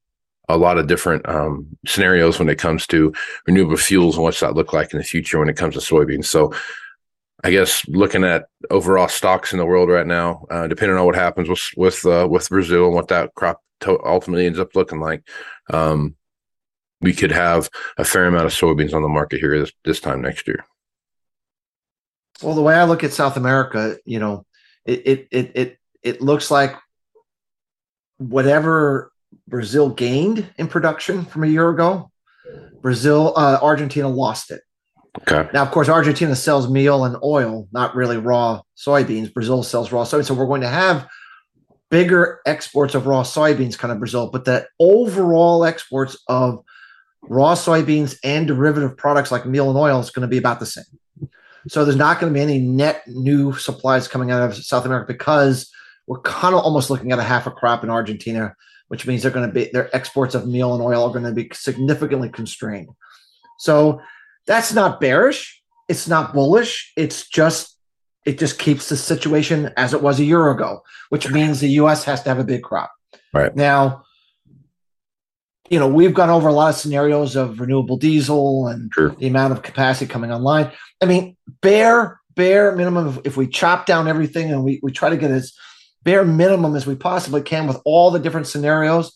a 0.49 0.57
lot 0.57 0.79
of 0.79 0.87
different 0.87 1.29
um, 1.29 1.67
scenarios 1.87 2.39
when 2.39 2.49
it 2.49 2.59
comes 2.59 2.87
to 2.89 3.13
renewable 3.47 3.77
fuels 3.77 4.17
and 4.17 4.25
what's 4.25 4.41
that 4.41 4.55
look 4.55 4.73
like 4.73 4.93
in 4.93 4.99
the 4.99 5.05
future 5.05 5.39
when 5.39 5.49
it 5.49 5.57
comes 5.57 5.75
to 5.75 5.81
soybeans. 5.81 6.27
So, 6.27 6.53
I 7.45 7.53
guess 7.53 7.87
looking 7.87 8.25
at 8.25 8.47
overall 8.69 9.07
stocks 9.07 9.53
in 9.53 9.59
the 9.59 9.67
world 9.67 9.89
right 9.89 10.07
now, 10.07 10.45
uh, 10.51 10.67
depending 10.67 10.99
on 10.99 11.07
what 11.07 11.15
happens 11.15 11.49
with 11.49 11.63
with 11.77 12.05
uh, 12.05 12.27
with 12.29 12.49
Brazil 12.49 12.87
and 12.87 12.95
what 12.95 13.09
that 13.09 13.35
crop 13.35 13.63
to- 13.81 14.05
ultimately 14.05 14.47
ends 14.47 14.59
up 14.59 14.75
looking 14.75 14.99
like, 14.99 15.23
um, 15.73 16.17
we 17.01 17.13
could 17.13 17.31
have 17.31 17.71
a 17.97 18.05
fair 18.05 18.27
amount 18.27 18.47
of 18.47 18.53
soybeans 18.53 18.93
on 18.93 19.03
the 19.03 19.09
market 19.09 19.39
here 19.39 19.59
this, 19.59 19.73
this 19.85 20.01
time 20.01 20.21
next 20.21 20.49
year. 20.49 20.65
Well, 22.43 22.55
the 22.55 22.63
way 22.63 22.75
I 22.75 22.85
look 22.85 23.05
at 23.05 23.13
South 23.13 23.37
America, 23.37 23.99
you 24.05 24.19
know, 24.19 24.45
it 24.85 25.03
it 25.07 25.29
it 25.31 25.53
it, 25.55 25.79
it 26.03 26.21
looks 26.21 26.51
like 26.51 26.75
whatever 28.17 29.13
Brazil 29.47 29.91
gained 29.91 30.51
in 30.57 30.69
production 30.69 31.25
from 31.25 31.45
a 31.45 31.47
year 31.47 31.69
ago. 31.71 32.11
Brazil, 32.81 33.33
uh, 33.37 33.59
Argentina 33.61 34.09
lost 34.09 34.51
it. 34.51 34.61
Okay. 35.23 35.49
Now, 35.53 35.63
of 35.63 35.71
course, 35.71 35.89
Argentina 35.89 36.37
sells 36.37 36.71
meal 36.71 37.05
and 37.05 37.17
oil, 37.23 37.67
not 37.73 37.97
really 37.97 38.19
raw 38.19 38.63
soybeans. 38.77 39.33
Brazil 39.33 39.63
sells 39.63 39.91
raw 39.91 40.05
soybeans. 40.05 40.27
So 40.27 40.35
we're 40.35 40.47
going 40.47 40.61
to 40.61 40.69
have 40.69 41.09
bigger 41.91 42.41
exports 42.47 42.95
of 42.95 43.07
raw 43.07 43.23
soybeans 43.23 43.77
kind 43.79 43.91
of 43.91 43.99
Brazil, 43.99 44.31
but 44.31 44.45
the 44.45 44.67
overall 44.79 45.65
exports 45.65 46.17
of 46.29 46.63
raw 47.23 47.55
soybeans 47.55 48.17
and 48.23 48.47
derivative 48.47 48.97
products 48.97 49.33
like 49.33 49.47
meal 49.47 49.69
and 49.69 49.79
oil 49.79 49.99
is 49.99 50.11
going 50.11 50.23
to 50.23 50.29
be 50.29 50.39
about 50.39 50.61
the 50.61 50.67
same. 50.67 50.85
So 51.69 51.85
there's 51.85 51.97
not 51.97 52.21
going 52.21 52.33
to 52.33 52.37
be 52.37 52.43
any 52.43 52.61
net 52.61 53.03
new 53.09 53.53
supplies 53.55 54.09
coming 54.09 54.31
out 54.31 54.43
of 54.43 54.57
South 54.57 54.85
America 54.85 55.13
because 55.13 55.71
we're 56.07 56.21
kind 56.21 56.55
of 56.55 56.63
almost 56.63 56.91
looking 56.91 57.13
at 57.13 57.19
a 57.19 57.23
half 57.25 57.47
a 57.47 57.51
crop 57.51 57.83
in 57.83 57.91
Argentina 57.91 58.55
which 58.89 59.07
means 59.07 59.23
they're 59.23 59.31
going 59.31 59.49
to 59.49 59.53
be 59.53 59.71
their 59.73 59.95
exports 59.95 60.35
of 60.35 60.47
meal 60.47 60.75
and 60.75 60.83
oil 60.83 61.05
are 61.05 61.13
going 61.13 61.25
to 61.25 61.33
be 61.33 61.49
significantly 61.53 62.29
constrained. 62.29 62.89
So 63.59 64.01
that's 64.47 64.73
not 64.73 65.01
bearish. 65.01 65.63
It's 65.89 66.09
not 66.09 66.35
bullish. 66.35 66.93
It's 66.97 67.29
just 67.29 67.77
it 68.25 68.39
just 68.39 68.59
keeps 68.59 68.89
the 68.89 68.97
situation 68.97 69.73
as 69.77 69.95
it 69.95 70.03
was 70.03 70.21
a 70.21 70.25
year 70.25 70.51
ago, 70.51 70.83
which 71.09 71.31
means 71.31 71.61
the 71.61 71.69
U.S. 71.71 72.05
has 72.05 72.23
to 72.25 72.29
have 72.29 72.39
a 72.39 72.45
big 72.45 72.63
crop. 72.63 72.93
Right 73.33 73.55
now, 73.55 74.05
you 75.71 75.79
know 75.79 75.89
we've 75.89 76.15
gone 76.15 76.31
over 76.31 76.49
a 76.49 76.53
lot 76.53 76.71
of 76.71 76.77
scenarios 76.77 77.37
of 77.37 77.61
renewable 77.61 77.97
diesel 77.97 78.69
and 78.69 78.91
sure. 78.95 79.11
the 79.11 79.27
amount 79.27 79.53
of 79.53 79.63
capacity 79.63 80.11
coming 80.11 80.33
online. 80.33 80.71
I 81.03 81.07
mean, 81.07 81.37
bare 81.63 82.21
bare 82.35 82.75
minimum. 82.75 83.21
If 83.25 83.37
we 83.37 83.47
chop 83.49 83.87
down 83.87 84.09
everything 84.09 84.51
and 84.51 84.65
we 84.65 84.81
we 84.83 84.93
try 84.93 85.11
to 85.11 85.17
get 85.17 85.31
as 85.31 85.53
bare 86.09 86.25
minimum 86.25 86.75
as 86.75 86.87
we 86.87 86.95
possibly 86.95 87.43
can 87.43 87.67
with 87.67 87.79
all 87.85 88.11
the 88.11 88.19
different 88.19 88.47
scenarios, 88.47 89.13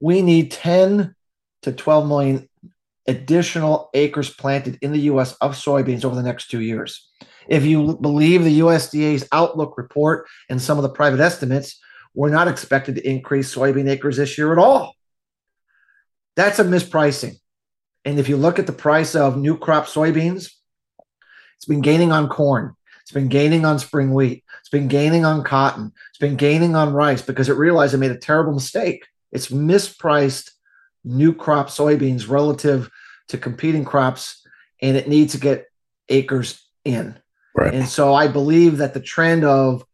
we 0.00 0.22
need 0.22 0.50
10 0.50 1.14
to 1.60 1.70
12 1.70 2.08
million 2.08 2.48
additional 3.06 3.90
acres 3.92 4.30
planted 4.30 4.78
in 4.80 4.90
the 4.90 5.00
US 5.00 5.34
of 5.42 5.52
soybeans 5.52 6.02
over 6.02 6.14
the 6.14 6.22
next 6.22 6.50
two 6.50 6.62
years. 6.62 7.10
If 7.46 7.66
you 7.66 7.94
believe 8.00 8.42
the 8.42 8.60
USDA's 8.60 9.28
outlook 9.32 9.76
report 9.76 10.26
and 10.48 10.62
some 10.62 10.78
of 10.78 10.82
the 10.82 10.88
private 10.88 11.20
estimates, 11.20 11.78
we're 12.14 12.30
not 12.30 12.48
expected 12.48 12.94
to 12.94 13.06
increase 13.06 13.54
soybean 13.54 13.90
acres 13.90 14.16
this 14.16 14.38
year 14.38 14.50
at 14.50 14.58
all. 14.58 14.94
That's 16.36 16.58
a 16.58 16.64
mispricing. 16.64 17.34
And 18.06 18.18
if 18.18 18.30
you 18.30 18.38
look 18.38 18.58
at 18.58 18.66
the 18.66 18.72
price 18.72 19.14
of 19.14 19.36
new 19.36 19.58
crop 19.58 19.84
soybeans, 19.84 20.50
it's 21.56 21.66
been 21.68 21.82
gaining 21.82 22.12
on 22.12 22.30
corn. 22.30 22.74
It's 23.02 23.12
been 23.12 23.28
gaining 23.28 23.66
on 23.66 23.78
spring 23.78 24.14
wheat. 24.14 24.42
It's 24.70 24.78
been 24.78 24.86
gaining 24.86 25.24
on 25.24 25.42
cotton. 25.42 25.90
It's 26.10 26.18
been 26.20 26.36
gaining 26.36 26.76
on 26.76 26.92
rice 26.92 27.22
because 27.22 27.48
it 27.48 27.54
realized 27.54 27.92
it 27.92 27.96
made 27.96 28.12
a 28.12 28.16
terrible 28.16 28.52
mistake. 28.52 29.04
It's 29.32 29.48
mispriced 29.48 30.52
new 31.02 31.34
crop 31.34 31.70
soybeans 31.70 32.28
relative 32.28 32.88
to 33.30 33.36
competing 33.36 33.84
crops, 33.84 34.46
and 34.80 34.96
it 34.96 35.08
needs 35.08 35.32
to 35.32 35.40
get 35.40 35.66
acres 36.08 36.64
in. 36.84 37.18
Right. 37.56 37.74
And 37.74 37.88
so 37.88 38.14
I 38.14 38.28
believe 38.28 38.76
that 38.76 38.94
the 38.94 39.00
trend 39.00 39.42
of 39.44 39.84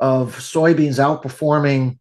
of 0.00 0.36
soybeans 0.36 0.98
outperforming 0.98 1.98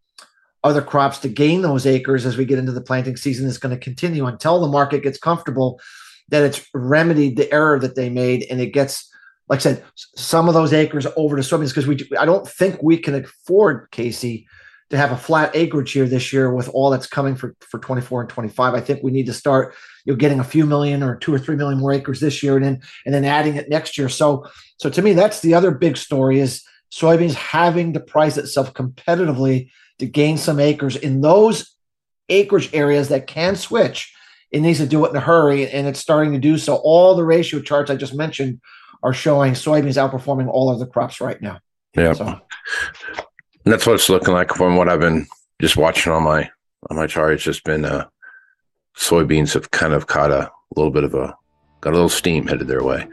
other 0.61 0.81
crops 0.81 1.19
to 1.19 1.29
gain 1.29 1.61
those 1.61 1.85
acres 1.85 2.25
as 2.25 2.35
we 2.35 2.43
get 2.43 2.59
into 2.59 2.73
the 2.73 2.81
planting 2.81 3.15
season 3.15 3.47
is 3.47 3.57
going 3.57 3.73
to 3.73 3.81
continue 3.81 4.25
until 4.25 4.59
the 4.59 4.67
market 4.67 5.03
gets 5.03 5.17
comfortable 5.17 5.79
that 6.27 6.43
it's 6.43 6.67
remedied 6.73 7.37
the 7.37 7.49
error 7.53 7.79
that 7.79 7.95
they 7.95 8.09
made 8.09 8.45
and 8.51 8.59
it 8.59 8.73
gets 8.73 9.09
like 9.47 9.59
I 9.59 9.61
said, 9.61 9.83
some 9.95 10.47
of 10.47 10.53
those 10.53 10.73
acres 10.73 11.05
over 11.15 11.35
to 11.35 11.41
soybeans 11.41 11.69
because 11.69 11.87
we 11.87 11.99
I 12.17 12.25
don't 12.25 12.47
think 12.47 12.81
we 12.81 12.97
can 12.97 13.15
afford 13.15 13.89
Casey 13.91 14.47
to 14.89 14.97
have 14.97 15.11
a 15.11 15.17
flat 15.17 15.55
acreage 15.55 15.91
here 15.91 16.07
this 16.07 16.31
year 16.31 16.53
with 16.53 16.69
all 16.69 16.89
that's 16.89 17.07
coming 17.07 17.35
for 17.35 17.55
for 17.59 17.79
24 17.79 18.21
and 18.21 18.29
25. 18.29 18.73
I 18.73 18.81
think 18.81 19.03
we 19.03 19.11
need 19.11 19.25
to 19.27 19.33
start 19.33 19.73
you 20.05 20.13
know 20.13 20.17
getting 20.17 20.39
a 20.39 20.43
few 20.43 20.65
million 20.65 21.03
or 21.03 21.15
two 21.15 21.33
or 21.33 21.39
three 21.39 21.55
million 21.55 21.79
more 21.79 21.93
acres 21.93 22.19
this 22.19 22.41
year 22.41 22.55
and 22.55 22.65
then 22.65 22.81
and 23.05 23.13
then 23.13 23.25
adding 23.25 23.55
it 23.55 23.69
next 23.69 23.97
year. 23.97 24.09
So 24.09 24.45
so 24.77 24.89
to 24.89 25.01
me 25.01 25.13
that's 25.13 25.41
the 25.41 25.53
other 25.53 25.71
big 25.71 25.97
story 25.97 26.39
is 26.39 26.63
soybeans 26.91 27.33
having 27.33 27.93
to 27.93 27.99
price 27.99 28.37
itself 28.37 28.73
competitively 28.73 29.69
to 29.99 30.05
gain 30.05 30.37
some 30.37 30.59
acres 30.59 30.95
in 30.95 31.21
those 31.21 31.75
acreage 32.29 32.69
areas 32.73 33.09
that 33.09 33.27
can 33.27 33.55
switch. 33.55 34.11
It 34.51 34.61
needs 34.61 34.79
to 34.79 34.87
do 34.87 35.05
it 35.05 35.09
in 35.09 35.15
a 35.15 35.21
hurry 35.21 35.69
and 35.69 35.87
it's 35.87 35.99
starting 35.99 36.33
to 36.33 36.39
do 36.39 36.57
so. 36.57 36.75
All 36.75 37.15
the 37.15 37.23
ratio 37.23 37.61
charts 37.61 37.91
I 37.91 37.95
just 37.95 38.15
mentioned 38.15 38.61
are 39.05 39.13
showing 39.13 39.53
soybeans 39.53 40.01
outperforming 40.01 40.49
all 40.49 40.69
other 40.69 40.87
crops 40.87 41.21
right 41.21 41.39
now. 41.39 41.59
Yeah. 41.95 42.13
So. 42.13 42.41
that's 43.63 43.85
what 43.85 43.93
it's 43.93 44.09
looking 44.09 44.33
like 44.33 44.51
from 44.51 44.75
what 44.75 44.89
I've 44.89 44.99
been 44.99 45.27
just 45.61 45.77
watching 45.77 46.11
on 46.11 46.23
my 46.23 46.49
on 46.89 46.97
my 46.97 47.05
chart. 47.05 47.33
It's 47.33 47.43
just 47.43 47.63
been 47.63 47.85
uh 47.85 48.07
soybeans 48.97 49.53
have 49.53 49.69
kind 49.69 49.93
of 49.93 50.07
caught 50.07 50.31
a 50.31 50.51
little 50.75 50.91
bit 50.91 51.03
of 51.03 51.13
a 51.13 51.35
got 51.81 51.91
a 51.91 51.93
little 51.93 52.09
steam 52.09 52.47
headed 52.47 52.67
their 52.67 52.83
way. 52.83 53.07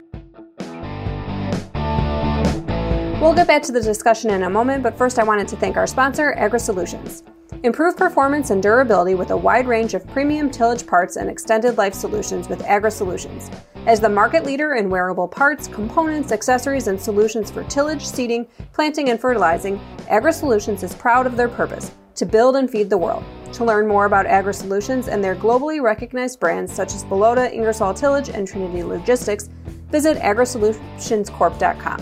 We'll 3.21 3.35
get 3.35 3.47
back 3.47 3.61
to 3.63 3.71
the 3.71 3.79
discussion 3.81 4.31
in 4.31 4.43
a 4.43 4.49
moment, 4.49 4.81
but 4.81 4.97
first 4.97 5.19
I 5.19 5.23
wanted 5.23 5.47
to 5.49 5.55
thank 5.55 5.77
our 5.77 5.87
sponsor, 5.87 6.33
Agri 6.33 6.59
Solutions. 6.59 7.23
Improve 7.63 7.95
performance 7.95 8.49
and 8.49 8.61
durability 8.61 9.13
with 9.15 9.29
a 9.29 9.37
wide 9.37 9.67
range 9.67 9.93
of 9.93 10.05
premium 10.07 10.49
tillage 10.49 10.85
parts 10.85 11.15
and 11.15 11.29
extended 11.29 11.77
life 11.77 11.93
solutions 11.93 12.49
with 12.49 12.61
Agri 12.63 12.91
Solutions. 12.91 13.49
As 13.85 13.99
the 13.99 14.07
market 14.07 14.45
leader 14.45 14.75
in 14.75 14.89
wearable 14.89 15.27
parts, 15.27 15.67
components, 15.67 16.31
accessories, 16.31 16.87
and 16.87 16.99
solutions 16.99 17.51
for 17.51 17.65
tillage, 17.65 18.05
seeding, 18.05 18.47
planting, 18.71 19.09
and 19.09 19.19
fertilizing, 19.19 19.77
Agri 20.07 20.31
Solutions 20.31 20.83
is 20.83 20.95
proud 20.95 21.27
of 21.27 21.35
their 21.35 21.49
purpose 21.49 21.91
to 22.15 22.25
build 22.25 22.55
and 22.55 22.69
feed 22.69 22.89
the 22.89 22.97
world. 22.97 23.25
To 23.51 23.65
learn 23.65 23.85
more 23.85 24.05
about 24.05 24.25
Agri 24.25 24.53
Solutions 24.53 25.09
and 25.09 25.21
their 25.21 25.35
globally 25.35 25.81
recognized 25.81 26.39
brands 26.39 26.71
such 26.71 26.93
as 26.93 27.03
Bellota, 27.03 27.51
Ingersoll 27.51 27.93
Tillage, 27.93 28.29
and 28.29 28.47
Trinity 28.47 28.83
Logistics, 28.83 29.49
visit 29.91 30.17
agrisolutionscorp.com. 30.19 32.01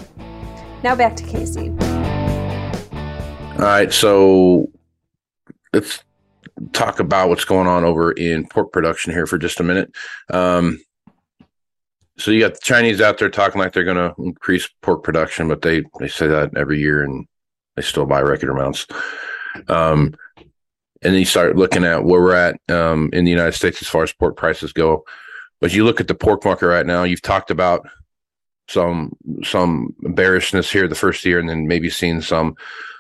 Now 0.84 0.96
back 0.96 1.16
to 1.16 1.24
Casey. 1.24 1.70
All 3.54 3.68
right, 3.68 3.92
so 3.92 4.70
let's 5.74 6.04
talk 6.74 7.00
about 7.00 7.30
what's 7.30 7.46
going 7.46 7.66
on 7.66 7.84
over 7.84 8.12
in 8.12 8.48
pork 8.48 8.72
production 8.72 9.14
here 9.14 9.26
for 9.26 9.40
just 9.40 9.60
a 9.60 9.64
minute. 9.64 9.92
Um, 10.30 10.80
so 12.22 12.30
you 12.30 12.40
got 12.40 12.54
the 12.54 12.60
Chinese 12.62 13.02
out 13.02 13.18
there 13.18 13.30
talking 13.30 13.60
like 13.60 13.74
they're 13.74 13.84
going 13.84 13.98
to 13.98 14.14
increase 14.22 14.70
pork 14.82 15.04
production, 15.04 15.48
but 15.48 15.64
they 15.64 15.84
they 16.00 16.08
say 16.08 16.28
that 16.28 16.56
every 16.56 16.80
year 16.80 17.04
and 17.04 17.26
they 17.76 17.82
still 17.82 18.06
buy 18.06 18.22
record 18.22 18.50
amounts. 18.50 18.86
Um, 19.68 20.16
and 21.04 21.14
then 21.14 21.20
you 21.20 21.26
start 21.26 21.56
looking 21.56 21.84
at 21.84 22.04
where 22.04 22.22
we're 22.22 22.36
at 22.36 22.60
um, 22.70 23.10
in 23.12 23.26
the 23.26 23.32
United 23.32 23.54
States 23.54 23.82
as 23.82 23.88
far 23.88 24.04
as 24.04 24.14
pork 24.14 24.38
prices 24.38 24.72
go. 24.72 25.04
But 25.60 25.74
you 25.74 25.84
look 25.84 26.00
at 26.00 26.08
the 26.08 26.14
pork 26.14 26.46
market 26.46 26.68
right 26.68 26.86
now. 26.86 27.04
You've 27.04 27.24
talked 27.24 27.50
about 27.50 27.88
some 28.68 29.14
some 29.44 29.96
bearishness 30.02 30.72
here 30.72 30.88
the 30.88 30.96
first 30.96 31.26
year, 31.26 31.40
and 31.40 31.50
then 31.50 31.68
maybe 31.68 31.90
seeing 31.90 32.22
some 32.22 32.56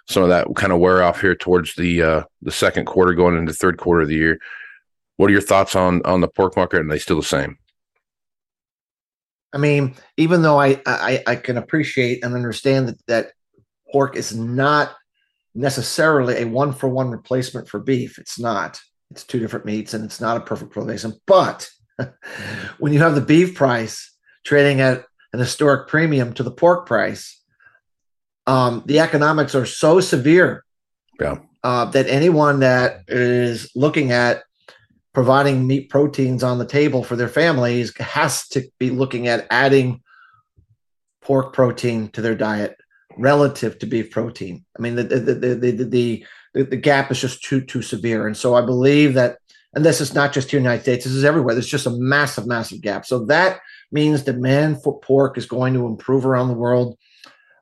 some 0.07 0.23
of 0.23 0.29
that 0.29 0.47
kind 0.55 0.73
of 0.73 0.79
wear 0.79 1.03
off 1.03 1.21
here 1.21 1.35
towards 1.35 1.75
the 1.75 2.01
uh, 2.01 2.23
the 2.41 2.51
second 2.51 2.85
quarter, 2.85 3.13
going 3.13 3.37
into 3.37 3.53
third 3.53 3.77
quarter 3.77 4.01
of 4.01 4.07
the 4.07 4.15
year. 4.15 4.39
What 5.17 5.29
are 5.29 5.33
your 5.33 5.41
thoughts 5.41 5.75
on 5.75 6.01
on 6.05 6.21
the 6.21 6.27
pork 6.27 6.55
market? 6.55 6.79
And 6.79 6.89
they 6.89 6.97
still 6.97 7.17
the 7.17 7.23
same? 7.23 7.59
I 9.53 9.57
mean, 9.57 9.95
even 10.17 10.41
though 10.41 10.59
I, 10.59 10.81
I, 10.85 11.23
I 11.27 11.35
can 11.35 11.57
appreciate 11.57 12.23
and 12.23 12.35
understand 12.35 12.87
that, 12.87 13.05
that 13.07 13.31
pork 13.91 14.15
is 14.15 14.35
not 14.35 14.95
necessarily 15.53 16.41
a 16.41 16.45
one 16.45 16.73
for 16.73 16.87
one 16.87 17.09
replacement 17.09 17.67
for 17.67 17.79
beef, 17.79 18.17
it's 18.17 18.39
not. 18.39 18.79
It's 19.11 19.25
two 19.25 19.39
different 19.39 19.65
meats 19.65 19.93
and 19.93 20.05
it's 20.05 20.21
not 20.21 20.37
a 20.37 20.41
perfect 20.41 20.75
replacement. 20.75 21.19
But 21.27 21.69
when 22.79 22.93
you 22.93 22.99
have 22.99 23.15
the 23.15 23.21
beef 23.21 23.55
price 23.55 24.15
trading 24.45 24.79
at 24.79 25.05
an 25.33 25.39
historic 25.39 25.87
premium 25.87 26.33
to 26.33 26.43
the 26.43 26.51
pork 26.51 26.85
price, 26.85 27.41
um, 28.47 28.83
the 28.85 28.99
economics 28.99 29.53
are 29.53 29.65
so 29.65 29.99
severe 29.99 30.63
yeah. 31.19 31.39
uh, 31.63 31.85
that 31.85 32.07
anyone 32.07 32.61
that 32.61 33.03
is 33.07 33.69
looking 33.75 34.11
at 34.11 34.43
providing 35.13 35.67
meat 35.67 35.89
proteins 35.89 36.43
on 36.43 36.57
the 36.57 36.65
table 36.65 37.03
for 37.03 37.15
their 37.15 37.27
families 37.27 37.95
has 37.97 38.47
to 38.49 38.63
be 38.79 38.89
looking 38.89 39.27
at 39.27 39.47
adding 39.49 40.01
pork 41.21 41.53
protein 41.53 42.09
to 42.09 42.21
their 42.21 42.35
diet 42.35 42.77
relative 43.17 43.77
to 43.79 43.85
beef 43.85 44.11
protein. 44.11 44.65
I 44.77 44.81
mean, 44.81 44.95
the 44.95 45.03
the 45.03 45.19
the 45.19 45.55
the, 45.55 46.25
the, 46.53 46.63
the, 46.63 46.77
gap 46.77 47.11
is 47.11 47.19
just 47.19 47.43
too 47.43 47.61
too 47.61 47.81
severe, 47.81 48.27
and 48.27 48.35
so 48.35 48.55
I 48.55 48.61
believe 48.61 49.13
that. 49.15 49.37
And 49.73 49.85
this 49.85 50.01
is 50.01 50.13
not 50.13 50.33
just 50.33 50.51
here 50.51 50.57
in 50.57 50.65
the 50.65 50.69
United 50.69 50.83
States; 50.83 51.05
this 51.05 51.13
is 51.13 51.23
everywhere. 51.23 51.55
There's 51.55 51.65
just 51.65 51.85
a 51.85 51.91
massive, 51.91 52.45
massive 52.45 52.81
gap. 52.81 53.05
So 53.05 53.23
that 53.27 53.61
means 53.89 54.21
demand 54.21 54.83
for 54.83 54.99
pork 54.99 55.37
is 55.37 55.45
going 55.45 55.73
to 55.75 55.87
improve 55.87 56.25
around 56.25 56.49
the 56.49 56.55
world. 56.55 56.97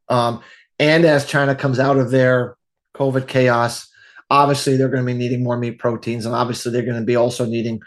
Um, 0.07 0.41
and 0.79 1.05
as 1.05 1.27
China 1.27 1.53
comes 1.53 1.77
out 1.77 1.97
of 1.97 2.09
their 2.09 2.57
COVID 2.95 3.27
chaos, 3.27 3.88
obviously 4.29 4.77
they're 4.77 4.89
going 4.89 5.05
to 5.05 5.11
be 5.11 5.17
needing 5.17 5.43
more 5.43 5.57
meat 5.57 5.79
proteins 5.79 6.25
and 6.25 6.35
obviously 6.35 6.71
they're 6.71 6.83
going 6.83 6.99
to 6.99 7.05
be 7.05 7.15
also 7.15 7.45
needing 7.45 7.81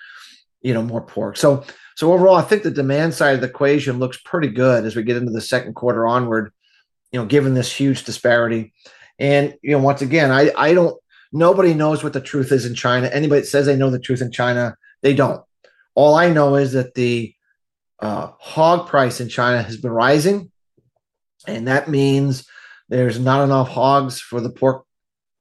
you 0.61 0.75
know 0.75 0.82
more 0.82 1.02
pork. 1.02 1.37
So 1.37 1.64
so 1.94 2.12
overall 2.12 2.37
i 2.37 2.42
think 2.42 2.62
the 2.62 2.70
demand 2.70 3.14
side 3.14 3.34
of 3.34 3.40
the 3.40 3.49
equation 3.49 3.99
looks 3.99 4.18
pretty 4.25 4.49
good 4.49 4.84
as 4.84 4.96
we 4.96 5.02
get 5.02 5.16
into 5.16 5.32
the 5.32 5.40
second 5.40 5.75
quarter 5.75 6.06
onward 6.06 6.52
you 7.11 7.20
know 7.20 7.26
given 7.26 7.54
this 7.54 7.72
huge 7.72 8.04
disparity. 8.04 8.72
And 9.18 9.56
you 9.62 9.72
know 9.72 9.78
once 9.78 10.02
again 10.02 10.30
i 10.30 10.50
i 10.56 10.75
don't 10.75 10.96
nobody 11.32 11.75
knows 11.75 12.02
what 12.02 12.12
the 12.12 12.20
truth 12.20 12.52
is 12.52 12.66
in 12.66 12.75
china. 12.75 13.08
Anybody 13.08 13.44
says 13.44 13.66
they 13.66 13.76
know 13.76 13.90
the 13.90 13.99
truth 13.99 14.22
in 14.22 14.32
china 14.32 14.76
they 15.02 15.14
don't. 15.14 15.42
All 15.94 16.14
i 16.14 16.30
know 16.30 16.56
is 16.56 16.72
that 16.72 16.94
the 16.94 17.34
uh, 18.00 18.32
hog 18.38 18.88
price 18.88 19.20
in 19.20 19.28
china 19.28 19.62
has 19.62 19.76
been 19.76 19.92
rising 19.92 20.50
and 21.46 21.68
that 21.68 21.88
means 21.88 22.46
there's 22.88 23.18
not 23.18 23.44
enough 23.44 23.68
hogs 23.68 24.20
for 24.20 24.40
the 24.40 24.50
pork 24.50 24.84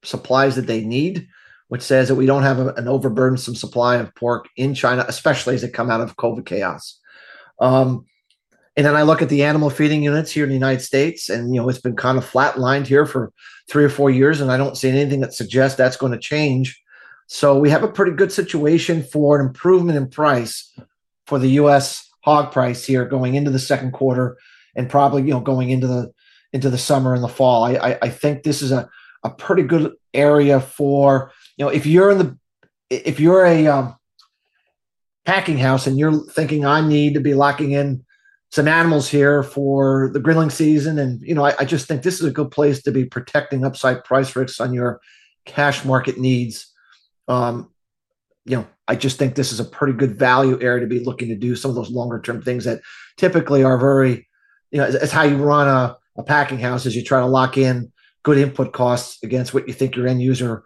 supplies 0.03 0.55
that 0.55 0.67
they 0.67 0.83
need, 0.83 1.27
which 1.67 1.81
says 1.81 2.07
that 2.07 2.15
we 2.15 2.25
don't 2.25 2.43
have 2.43 2.59
a, 2.59 2.69
an 2.73 2.85
overburdensome 2.85 3.55
supply 3.55 3.97
of 3.97 4.13
pork 4.15 4.47
in 4.57 4.73
China, 4.73 5.05
especially 5.07 5.55
as 5.55 5.61
they 5.61 5.69
come 5.69 5.89
out 5.89 6.01
of 6.01 6.17
COVID 6.17 6.45
chaos. 6.45 6.99
Um, 7.59 8.05
and 8.77 8.85
then 8.85 8.95
I 8.95 9.03
look 9.03 9.21
at 9.21 9.29
the 9.29 9.43
animal 9.43 9.69
feeding 9.69 10.01
units 10.01 10.31
here 10.31 10.43
in 10.43 10.49
the 10.49 10.55
United 10.55 10.81
States, 10.81 11.29
and 11.29 11.53
you 11.53 11.61
know 11.61 11.69
it's 11.69 11.81
been 11.81 11.95
kind 11.95 12.17
of 12.17 12.29
flatlined 12.29 12.87
here 12.87 13.05
for 13.05 13.33
three 13.69 13.83
or 13.83 13.89
four 13.89 14.09
years, 14.09 14.39
and 14.39 14.51
I 14.51 14.57
don't 14.57 14.77
see 14.77 14.89
anything 14.89 15.19
that 15.21 15.33
suggests 15.33 15.77
that's 15.77 15.97
going 15.97 16.13
to 16.13 16.17
change. 16.17 16.81
So 17.27 17.57
we 17.57 17.69
have 17.69 17.83
a 17.83 17.91
pretty 17.91 18.13
good 18.13 18.31
situation 18.31 19.03
for 19.03 19.39
an 19.39 19.45
improvement 19.45 19.97
in 19.97 20.09
price 20.09 20.73
for 21.27 21.37
the 21.37 21.49
U.S. 21.49 22.09
hog 22.23 22.51
price 22.51 22.85
here 22.85 23.05
going 23.05 23.35
into 23.35 23.51
the 23.51 23.59
second 23.59 23.91
quarter, 23.91 24.37
and 24.75 24.89
probably 24.89 25.23
you 25.23 25.31
know 25.31 25.41
going 25.41 25.69
into 25.69 25.87
the 25.87 26.11
into 26.53 26.69
the 26.69 26.77
summer 26.77 27.13
and 27.13 27.23
the 27.23 27.29
fall. 27.29 27.65
I 27.65 27.73
I, 27.73 27.97
I 28.03 28.09
think 28.09 28.43
this 28.43 28.61
is 28.61 28.71
a 28.71 28.89
a 29.23 29.29
pretty 29.29 29.63
good 29.63 29.93
area 30.13 30.59
for 30.59 31.31
you 31.57 31.65
know 31.65 31.71
if 31.71 31.85
you're 31.85 32.11
in 32.11 32.17
the 32.17 32.37
if 32.89 33.19
you're 33.19 33.45
a 33.45 33.67
um, 33.67 33.95
packing 35.25 35.57
house 35.57 35.87
and 35.87 35.97
you're 35.97 36.25
thinking 36.31 36.65
I 36.65 36.81
need 36.81 37.13
to 37.13 37.21
be 37.21 37.33
locking 37.33 37.71
in 37.71 38.03
some 38.51 38.67
animals 38.67 39.07
here 39.07 39.43
for 39.43 40.09
the 40.11 40.19
grilling 40.19 40.49
season, 40.49 40.99
and 40.99 41.21
you 41.21 41.33
know 41.33 41.45
I, 41.45 41.55
I 41.59 41.65
just 41.65 41.87
think 41.87 42.03
this 42.03 42.19
is 42.19 42.25
a 42.25 42.31
good 42.31 42.51
place 42.51 42.81
to 42.83 42.91
be 42.91 43.05
protecting 43.05 43.63
upside 43.65 44.03
price 44.03 44.35
risks 44.35 44.59
on 44.59 44.73
your 44.73 44.99
cash 45.45 45.85
market 45.85 46.17
needs. 46.17 46.67
Um, 47.27 47.71
you 48.45 48.57
know, 48.57 48.67
I 48.87 48.95
just 48.95 49.17
think 49.17 49.35
this 49.35 49.51
is 49.51 49.59
a 49.59 49.65
pretty 49.65 49.93
good 49.93 50.17
value 50.17 50.59
area 50.61 50.81
to 50.81 50.87
be 50.87 50.99
looking 50.99 51.29
to 51.29 51.35
do 51.35 51.55
some 51.55 51.69
of 51.69 51.75
those 51.75 51.91
longer 51.91 52.19
term 52.19 52.41
things 52.41 52.65
that 52.65 52.81
typically 53.17 53.63
are 53.63 53.77
very, 53.77 54.27
you 54.71 54.79
know, 54.79 54.85
it's 54.85 55.11
how 55.11 55.23
you 55.23 55.37
run 55.37 55.67
a, 55.67 55.95
a 56.17 56.23
packing 56.23 56.59
house 56.59 56.85
is 56.85 56.95
you 56.95 57.03
try 57.03 57.19
to 57.19 57.25
lock 57.25 57.57
in 57.57 57.90
good 58.23 58.37
input 58.37 58.73
costs 58.73 59.21
against 59.23 59.53
what 59.53 59.67
you 59.67 59.73
think 59.73 59.95
your 59.95 60.07
end 60.07 60.21
user, 60.21 60.63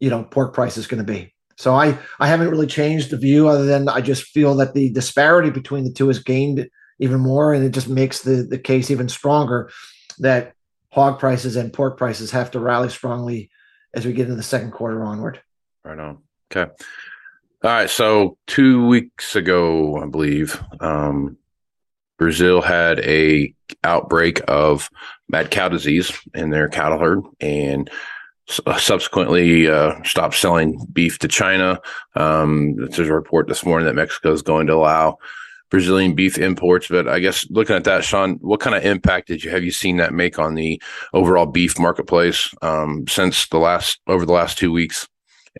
you 0.00 0.10
know, 0.10 0.24
pork 0.24 0.54
price 0.54 0.76
is 0.76 0.86
going 0.86 1.04
to 1.04 1.12
be. 1.12 1.34
So 1.56 1.74
I 1.74 1.98
I 2.20 2.28
haven't 2.28 2.50
really 2.50 2.66
changed 2.66 3.10
the 3.10 3.16
view 3.16 3.48
other 3.48 3.64
than 3.64 3.88
I 3.88 4.00
just 4.00 4.24
feel 4.24 4.54
that 4.56 4.74
the 4.74 4.90
disparity 4.90 5.50
between 5.50 5.84
the 5.84 5.92
two 5.92 6.08
has 6.08 6.20
gained 6.20 6.68
even 7.00 7.20
more, 7.20 7.52
and 7.52 7.64
it 7.64 7.70
just 7.70 7.88
makes 7.88 8.22
the 8.22 8.46
the 8.48 8.58
case 8.58 8.90
even 8.90 9.08
stronger 9.08 9.70
that 10.20 10.54
hog 10.90 11.18
prices 11.18 11.56
and 11.56 11.72
pork 11.72 11.98
prices 11.98 12.30
have 12.30 12.50
to 12.52 12.60
rally 12.60 12.88
strongly 12.88 13.50
as 13.94 14.06
we 14.06 14.12
get 14.12 14.24
into 14.24 14.36
the 14.36 14.42
second 14.42 14.70
quarter 14.70 15.04
onward. 15.04 15.40
Right 15.84 15.98
on. 15.98 16.18
Okay. 16.50 16.70
All 17.64 17.70
right. 17.70 17.90
So 17.90 18.38
two 18.46 18.86
weeks 18.86 19.34
ago, 19.34 20.00
I 20.00 20.06
believe, 20.06 20.62
um, 20.80 21.36
Brazil 22.18 22.60
had 22.60 23.00
a 23.00 23.54
outbreak 23.84 24.40
of 24.48 24.90
mad 25.28 25.50
cow 25.50 25.68
disease 25.68 26.12
in 26.34 26.50
their 26.50 26.68
cattle 26.68 26.98
herd 26.98 27.22
and 27.40 27.90
uh, 28.66 28.78
subsequently 28.78 29.68
uh, 29.68 29.94
stopped 30.04 30.34
selling 30.34 30.84
beef 30.92 31.18
to 31.18 31.28
China. 31.28 31.80
Um, 32.14 32.76
there's 32.76 33.08
a 33.08 33.14
report 33.14 33.46
this 33.46 33.64
morning 33.64 33.86
that 33.86 33.94
Mexico 33.94 34.32
is 34.32 34.42
going 34.42 34.66
to 34.66 34.74
allow 34.74 35.18
Brazilian 35.70 36.14
beef 36.14 36.38
imports. 36.38 36.88
But 36.88 37.08
I 37.08 37.18
guess 37.20 37.48
looking 37.50 37.76
at 37.76 37.84
that, 37.84 38.04
Sean, 38.04 38.36
what 38.40 38.60
kind 38.60 38.74
of 38.74 38.84
impact 38.84 39.28
did 39.28 39.44
you 39.44 39.50
have 39.50 39.64
you 39.64 39.70
seen 39.70 39.98
that 39.98 40.14
make 40.14 40.38
on 40.38 40.54
the 40.54 40.80
overall 41.12 41.46
beef 41.46 41.78
marketplace 41.78 42.52
um, 42.62 43.06
since 43.06 43.46
the 43.48 43.58
last 43.58 44.00
over 44.06 44.24
the 44.24 44.32
last 44.32 44.58
two 44.58 44.72
weeks? 44.72 45.08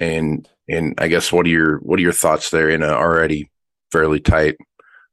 And 0.00 0.48
and 0.68 0.94
I 0.98 1.08
guess 1.08 1.32
what 1.32 1.46
are 1.46 1.50
your 1.50 1.78
what 1.78 1.98
are 1.98 2.02
your 2.02 2.12
thoughts 2.12 2.50
there 2.50 2.70
in 2.70 2.82
a 2.82 2.88
already 2.88 3.50
fairly 3.92 4.20
tight 4.20 4.56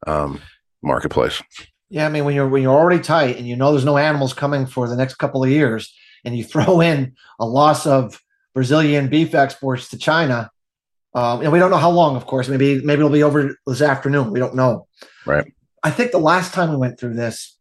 um, 0.08 0.42
marketplace? 0.86 1.42
Yeah, 1.90 2.06
I 2.06 2.10
mean 2.10 2.26
when 2.26 2.36
you're 2.36 2.48
when 2.48 2.64
you're 2.64 2.76
already 2.76 3.02
tight 3.02 3.38
and 3.38 3.48
you 3.48 3.56
know 3.56 3.72
there's 3.72 3.86
no 3.86 3.98
animals 3.98 4.34
coming 4.34 4.66
for 4.66 4.88
the 4.88 4.96
next 4.96 5.16
couple 5.16 5.44
of 5.44 5.50
years, 5.50 5.94
and 6.24 6.38
you 6.38 6.44
throw 6.52 6.82
in 6.82 7.16
a 7.40 7.46
loss 7.46 7.86
of 7.86 8.22
Brazilian 8.54 9.10
beef 9.10 9.36
exports 9.36 9.90
to 9.90 9.98
China, 9.98 10.50
um, 11.14 11.42
and 11.42 11.52
we 11.52 11.60
don't 11.60 11.72
know 11.72 11.78
how 11.78 11.92
long, 11.92 12.16
of 12.16 12.26
course. 12.26 12.48
Maybe 12.48 12.82
maybe 12.82 13.00
it'll 13.00 13.10
be 13.10 13.24
over 13.24 13.58
this 13.66 13.82
afternoon. 13.82 14.32
We 14.32 14.40
don't 14.40 14.56
know. 14.56 14.88
Right. 15.26 15.54
I 15.84 15.92
think 15.92 16.12
the 16.12 16.18
last 16.18 16.54
time 16.54 16.72
we 16.72 16.78
went 16.78 17.00
through 17.00 17.14
this, 17.14 17.58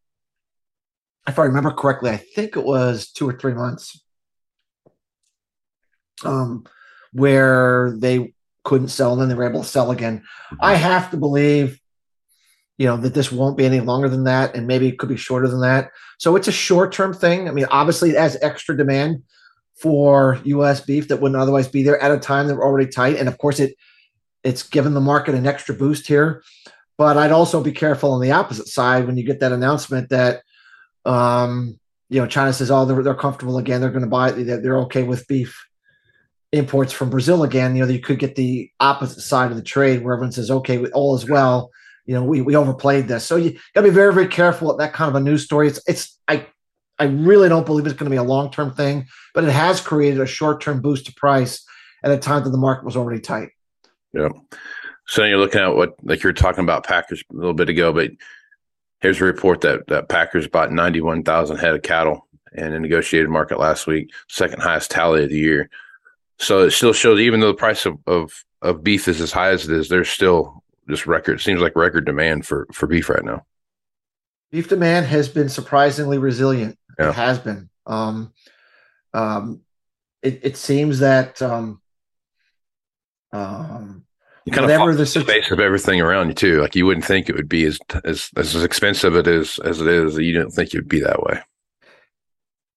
if 1.29 1.39
I 1.39 1.45
remember 1.45 1.71
correctly, 1.71 2.11
I 2.11 2.17
think 2.17 2.57
it 2.57 2.65
was 2.65 3.11
two 3.11 3.29
or 3.29 3.39
three 3.39 3.53
months, 3.53 4.03
um, 6.25 6.65
where 7.13 7.95
they 7.99 8.33
couldn't 8.65 8.89
sell 8.89 9.13
and 9.13 9.21
then 9.21 9.29
they 9.29 9.35
were 9.35 9.49
able 9.49 9.63
to 9.63 9.69
sell 9.69 9.91
again. 9.91 10.19
Mm-hmm. 10.19 10.57
I 10.61 10.75
have 10.75 11.11
to 11.11 11.17
believe 11.17 11.81
you 12.79 12.87
know 12.87 12.97
that 12.97 13.15
this 13.15 13.31
won't 13.31 13.57
be 13.57 13.65
any 13.65 13.81
longer 13.81 14.09
than 14.09 14.25
that 14.25 14.55
and 14.55 14.67
maybe 14.67 14.89
it 14.89 14.99
could 14.99 15.09
be 15.09 15.17
shorter 15.17 15.49
than 15.49 15.61
that. 15.61 15.91
So 16.19 16.37
it's 16.37 16.49
a 16.49 16.53
short 16.53 16.93
term 16.93 17.15
thing. 17.15 17.49
I 17.49 17.53
mean 17.53 17.67
obviously 17.71 18.11
it 18.11 18.17
has 18.17 18.37
extra 18.43 18.77
demand 18.77 19.23
for 19.77 20.37
us 20.45 20.81
beef 20.81 21.09
that 21.09 21.21
wouldn't 21.21 21.41
otherwise 21.41 21.69
be 21.69 21.83
there 21.83 22.01
at 22.01 22.13
a 22.13 22.19
time 22.19 22.49
that 22.49 22.57
we're 22.57 22.65
already 22.65 22.91
tight. 22.91 23.17
And 23.17 23.29
of 23.29 23.39
course 23.39 23.61
it 23.61 23.77
it's 24.43 24.63
given 24.63 24.95
the 24.95 25.01
market 25.01 25.35
an 25.35 25.47
extra 25.47 25.75
boost 25.75 26.07
here. 26.07 26.43
But 26.97 27.17
i'd 27.17 27.33
also 27.33 27.63
be 27.63 27.73
careful 27.73 28.13
on 28.13 28.21
the 28.21 28.33
opposite 28.33 28.69
side 28.69 29.07
when 29.07 29.17
you 29.17 29.25
get 29.25 29.41
that 29.41 29.53
announcement 29.53 30.11
that 30.11 30.43
um 31.05 31.79
you 32.09 32.21
know 32.21 32.27
china 32.27 32.53
says 32.53 32.71
oh 32.71 32.85
they're, 32.85 33.03
they're 33.03 33.15
comfortable 33.15 33.59
again. 33.59 33.81
They're 33.81 33.91
going 33.91 34.03
to 34.03 34.09
buy 34.09 34.31
they're, 34.33 34.61
they're 34.61 34.81
okay 34.81 35.03
with 35.03 35.29
beef 35.29 35.65
imports 36.55 36.93
from 36.93 37.11
Brazil 37.11 37.43
again, 37.43 37.75
you 37.75 37.85
know, 37.85 37.91
you 37.91 37.99
could 37.99 38.19
get 38.19 38.37
the 38.37 38.71
opposite 38.81 39.21
side 39.21 39.51
of 39.51 39.57
the 39.57 39.63
trade 39.63 40.03
where 40.03 40.15
everyone 40.15 40.33
says, 40.33 40.51
okay, 40.51 40.85
all 40.87 41.17
is 41.17 41.29
well. 41.29 41.71
You 42.07 42.15
know, 42.15 42.25
we, 42.25 42.43
we 42.43 42.55
overplayed 42.57 43.09
this. 43.09 43.25
So 43.25 43.37
you 43.37 43.53
got 43.75 43.81
to 43.81 43.89
be 43.89 43.91
very, 43.91 44.13
very 44.13 44.29
careful 44.29 44.71
at 44.71 44.79
that 44.79 44.93
kind 44.93 45.09
of 45.09 45.15
a 45.15 45.21
news 45.21 45.45
story. 45.45 45.69
It's, 45.69 45.81
it's, 45.87 46.19
I, 46.29 46.47
I 46.99 47.05
really 47.05 47.49
don't 47.49 47.67
believe 47.67 47.87
it's 47.87 47.95
going 47.95 48.11
to 48.11 48.15
be 48.15 48.19
a 48.19 48.23
long 48.23 48.51
term 48.51 48.73
thing, 48.73 49.07
but 49.33 49.45
it 49.45 49.51
has 49.51 49.81
created 49.81 50.21
a 50.21 50.27
short 50.27 50.61
term 50.61 50.81
boost 50.81 51.07
to 51.07 51.15
price 51.15 51.65
at 52.03 52.13
a 52.13 52.19
time 52.19 52.45
that 52.45 52.51
the 52.51 52.59
market 52.59 52.85
was 52.85 52.97
already 52.97 53.21
tight. 53.21 53.51
Yeah. 54.13 54.29
So 55.07 55.25
you're 55.25 55.39
looking 55.39 55.61
at 55.61 55.75
what, 55.75 55.95
like 56.03 56.23
you 56.23 56.29
were 56.29 56.35
talking 56.35 56.65
about 56.65 56.87
Packers 56.87 57.23
a 57.31 57.37
little 57.37 57.55
bit 57.55 57.69
ago, 57.69 57.93
but 57.93 58.11
here's 59.01 59.21
a 59.21 59.25
report 59.25 59.61
that, 59.63 59.87
that 59.89 60.09
Packers 60.09 60.49
bought 60.49 60.73
91,000 60.73 61.57
head 61.57 61.75
of 61.75 61.83
cattle 61.83 62.27
in 62.55 62.73
a 62.73 62.79
negotiated 62.79 63.29
market 63.29 63.59
last 63.59 63.87
week, 63.87 64.13
second 64.29 64.63
highest 64.63 64.91
tally 64.91 65.25
of 65.25 65.31
the 65.31 65.39
year. 65.39 65.69
So 66.39 66.61
it 66.61 66.71
still 66.71 66.93
shows, 66.93 67.21
even 67.21 67.41
though 67.41 67.49
the 67.49 67.55
price 67.55 67.87
of, 67.87 67.99
of, 68.07 68.45
of 68.63 68.83
beef 68.83 69.09
is 69.09 69.21
as 69.21 69.33
high 69.33 69.51
as 69.51 69.69
it 69.69 69.77
is, 69.77 69.89
there's 69.89 70.09
still 70.09 70.64
just 70.89 71.07
record, 71.07 71.41
seems 71.41 71.61
like 71.61 71.77
record 71.77 72.05
demand 72.05 72.47
for, 72.47 72.67
for 72.73 72.87
beef 72.87 73.09
right 73.09 73.25
now. 73.25 73.45
Beef 74.51 74.69
demand 74.69 75.07
has 75.07 75.29
been 75.29 75.49
surprisingly 75.49 76.19
resilient. 76.19 76.79
Yeah. 76.99 77.11
It 77.11 77.15
has 77.15 77.39
been. 77.39 77.69
Um, 77.87 78.33
um, 79.13 79.63
it, 80.23 80.41
it 80.43 80.57
seems 80.57 81.01
that 81.01 81.43
um, 81.43 81.81
um, 83.33 84.05
you 84.45 84.53
kind 84.53 84.71
of 84.71 84.97
the 84.97 85.07
space 85.07 85.51
of 85.51 85.61
everything 85.61 86.01
around 86.01 86.29
you 86.29 86.35
too. 86.35 86.61
Like 86.61 86.75
you 86.75 86.87
wouldn't 86.87 87.05
think 87.05 87.29
it 87.29 87.35
would 87.35 87.49
be 87.49 87.65
as 87.65 87.79
as 88.05 88.31
as 88.37 88.63
expensive 88.63 89.17
it 89.17 89.27
is 89.27 89.59
as 89.61 89.81
it 89.81 89.87
is. 89.87 90.17
You 90.19 90.33
didn't 90.33 90.53
think 90.53 90.73
it 90.73 90.79
would 90.79 90.89
be 90.89 91.01
that 91.01 91.23
way 91.23 91.41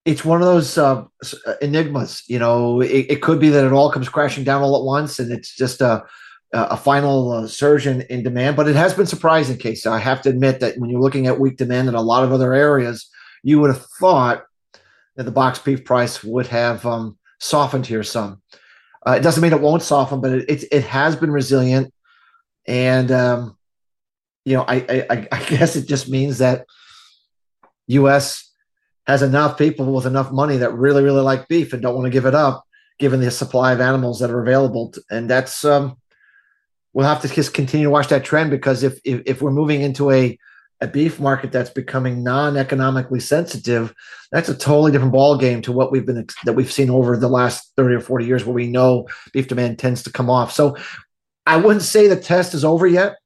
it's 0.08 0.24
one 0.24 0.42
of 0.42 0.48
those 0.48 0.78
uh, 0.78 1.04
uh, 1.46 1.54
enigmas. 1.62 2.24
You 2.28 2.40
know, 2.40 2.80
it, 2.80 3.08
it, 3.10 3.22
could 3.22 3.42
be 3.42 3.50
that 3.50 3.66
it 3.66 3.74
all 3.74 3.92
comes 3.92 4.08
crashing 4.08 4.46
down 4.46 4.62
all 4.62 4.78
at 4.78 4.86
once, 4.86 5.20
and 5.20 5.34
it's 5.34 5.54
just 5.54 5.82
a 5.82 6.06
a 6.54 6.78
final 6.78 7.32
uh, 7.32 7.48
surge 7.48 7.88
in, 7.88 8.02
in 8.04 8.24
demand. 8.24 8.56
But 8.56 8.68
it 8.68 8.76
has 8.76 8.94
been 8.94 9.06
surprising, 9.06 9.58
Casey. 9.58 9.90
I 9.90 10.00
have 10.00 10.22
to 10.24 10.30
admit 10.30 10.60
that 10.60 10.78
when 10.78 10.90
you're 10.90 11.02
looking 11.02 11.28
at 11.28 11.40
weak 11.40 11.58
demand 11.58 11.88
in 11.88 11.96
a 11.96 12.02
lot 12.02 12.24
of 12.24 12.32
other 12.32 12.54
areas, 12.54 13.10
you 13.44 13.60
would 13.60 13.74
have 13.74 13.86
thought 14.00 14.46
that 15.16 15.24
the 15.24 15.32
box 15.32 15.60
beef 15.60 15.84
price 15.84 16.24
would 16.24 16.48
have 16.48 16.86
um, 16.86 17.18
softened 17.40 17.86
here 17.86 18.04
some. 18.04 18.42
Uh, 19.06 19.12
it 19.12 19.22
doesn't 19.22 19.42
mean 19.42 19.54
it 19.54 19.62
won't 19.62 19.84
soften, 19.84 20.22
but 20.22 20.32
it 20.32 20.50
it, 20.50 20.64
it 20.72 20.84
has 20.84 21.16
been 21.16 21.32
resilient, 21.32 21.94
and 22.66 23.12
um, 23.12 23.58
you 24.44 24.56
know, 24.56 24.66
I, 24.68 25.06
I 25.10 25.28
I 25.32 25.44
guess 25.50 25.76
it 25.76 25.88
just 25.88 26.10
means 26.10 26.40
that 26.40 26.66
U.S 27.88 28.48
has 29.08 29.22
enough 29.22 29.58
people 29.58 29.92
with 29.94 30.06
enough 30.06 30.32
money 30.32 30.58
that 30.58 30.74
really, 30.74 31.02
really 31.02 31.22
like 31.22 31.48
beef 31.48 31.72
and 31.72 31.82
don't 31.82 31.96
want 31.96 32.06
to 32.06 32.12
give 32.12 32.26
it 32.26 32.36
up, 32.36 32.66
given 33.00 33.22
the 33.22 33.32
supply 33.32 33.72
of 33.72 33.80
animals 33.80 34.20
that 34.20 34.30
are 34.30 34.42
available. 34.42 34.94
And 35.10 35.30
that's 35.30 35.64
um, 35.64 35.98
we'll 36.98 37.06
have 37.06 37.22
to 37.22 37.28
just 37.28 37.54
continue 37.54 37.86
to 37.86 37.92
watch 37.92 38.08
that 38.08 38.26
trend 38.26 38.50
because 38.50 38.82
if 38.82 39.00
if, 39.06 39.22
if 39.28 39.42
we're 39.42 39.52
moving 39.52 39.82
into 39.82 40.10
a 40.10 40.38
a 40.82 40.88
beef 40.88 41.20
market 41.20 41.52
that's 41.52 41.70
becoming 41.70 42.24
non-economically 42.24 43.20
sensitive, 43.20 43.94
that's 44.32 44.50
a 44.50 44.58
totally 44.58 44.92
different 44.92 45.14
ball 45.14 45.38
game 45.38 45.62
to 45.62 45.72
what 45.72 45.92
we've 45.92 46.08
been 46.08 46.28
that 46.46 46.54
we've 46.54 46.72
seen 46.72 46.90
over 46.90 47.16
the 47.16 47.30
last 47.30 47.72
30 47.78 47.96
or 47.96 48.00
40 48.00 48.26
years 48.26 48.46
where 48.46 48.54
we 48.56 48.66
know 48.66 49.08
beef 49.32 49.48
demand 49.48 49.78
tends 49.78 50.02
to 50.04 50.12
come 50.12 50.28
off. 50.28 50.52
So 50.52 50.76
I 51.46 51.58
wouldn't 51.58 51.84
say 51.84 52.08
the 52.08 52.16
test 52.16 52.56
is 52.56 52.66
over 52.66 52.88
yet. 52.88 53.18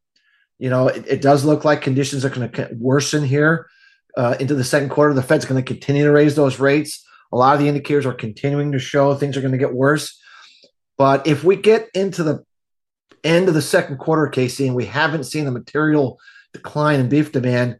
You 0.59 0.69
know, 0.69 0.89
it, 0.89 1.05
it 1.07 1.21
does 1.21 1.45
look 1.45 1.63
like 1.63 1.81
conditions 1.81 2.25
are 2.25 2.29
going 2.29 2.51
to 2.51 2.69
worsen 2.77 3.23
here 3.23 3.67
uh, 4.17 4.35
into 4.41 4.53
the 4.53 4.65
second 4.65 4.89
quarter. 4.89 5.13
The 5.13 5.23
Fed's 5.23 5.45
going 5.45 5.63
to 5.63 5.73
continue 5.73 6.03
to 6.03 6.11
raise 6.11 6.35
those 6.35 6.59
rates. 6.59 7.05
A 7.31 7.37
lot 7.37 7.53
of 7.53 7.61
the 7.61 7.69
indicators 7.69 8.05
are 8.05 8.13
continuing 8.13 8.73
to 8.73 8.79
show 8.79 9.15
things 9.15 9.37
are 9.37 9.41
going 9.41 9.53
to 9.53 9.57
get 9.57 9.73
worse. 9.73 10.19
But 10.97 11.25
if 11.25 11.45
we 11.45 11.55
get 11.55 11.89
into 11.95 12.23
the 12.23 12.43
end 13.23 13.47
of 13.47 13.53
the 13.53 13.61
second 13.61 13.97
quarter, 13.97 14.27
Casey, 14.27 14.67
and 14.67 14.75
we 14.75 14.85
haven't 14.85 15.25
seen 15.25 15.47
a 15.47 15.51
material 15.51 16.19
decline 16.53 16.99
in 16.99 17.09
beef 17.09 17.31
demand, 17.31 17.77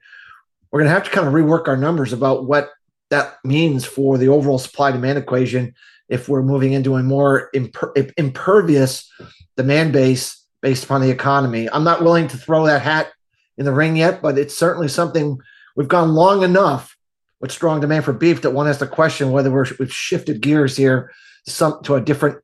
we're 0.71 0.79
going 0.79 0.89
to 0.89 0.93
have 0.93 1.03
to 1.03 1.09
kind 1.11 1.27
of 1.27 1.33
rework 1.33 1.67
our 1.67 1.77
numbers 1.77 2.13
about 2.13 2.45
what 2.45 2.69
that 3.09 3.35
means 3.43 3.85
for 3.85 4.17
the 4.17 4.29
overall 4.29 4.57
supply 4.57 4.91
demand 4.91 5.17
equation 5.17 5.73
if 6.07 6.29
we're 6.29 6.41
moving 6.41 6.73
into 6.73 6.95
a 6.95 7.03
more 7.03 7.49
imper- 7.53 8.11
impervious 8.17 9.09
demand 9.57 9.93
base 9.93 10.45
based 10.61 10.83
upon 10.85 11.01
the 11.01 11.09
economy. 11.09 11.69
I'm 11.71 11.83
not 11.83 12.03
willing 12.03 12.27
to 12.29 12.37
throw 12.37 12.65
that 12.65 12.81
hat 12.81 13.11
in 13.57 13.65
the 13.65 13.73
ring 13.73 13.97
yet, 13.97 14.21
but 14.21 14.37
it's 14.37 14.57
certainly 14.57 14.87
something 14.87 15.37
we've 15.75 15.87
gone 15.87 16.13
long 16.13 16.43
enough 16.43 16.95
with 17.39 17.51
strong 17.51 17.81
demand 17.81 18.05
for 18.05 18.13
beef 18.13 18.41
that 18.41 18.51
one 18.51 18.67
has 18.67 18.77
to 18.77 18.87
question 18.87 19.31
whether 19.31 19.51
we 19.51 19.67
have 19.79 19.91
shifted 19.91 20.41
gears 20.41 20.77
here 20.77 21.11
some 21.47 21.81
to 21.83 21.95
a 21.95 22.01
different 22.01 22.37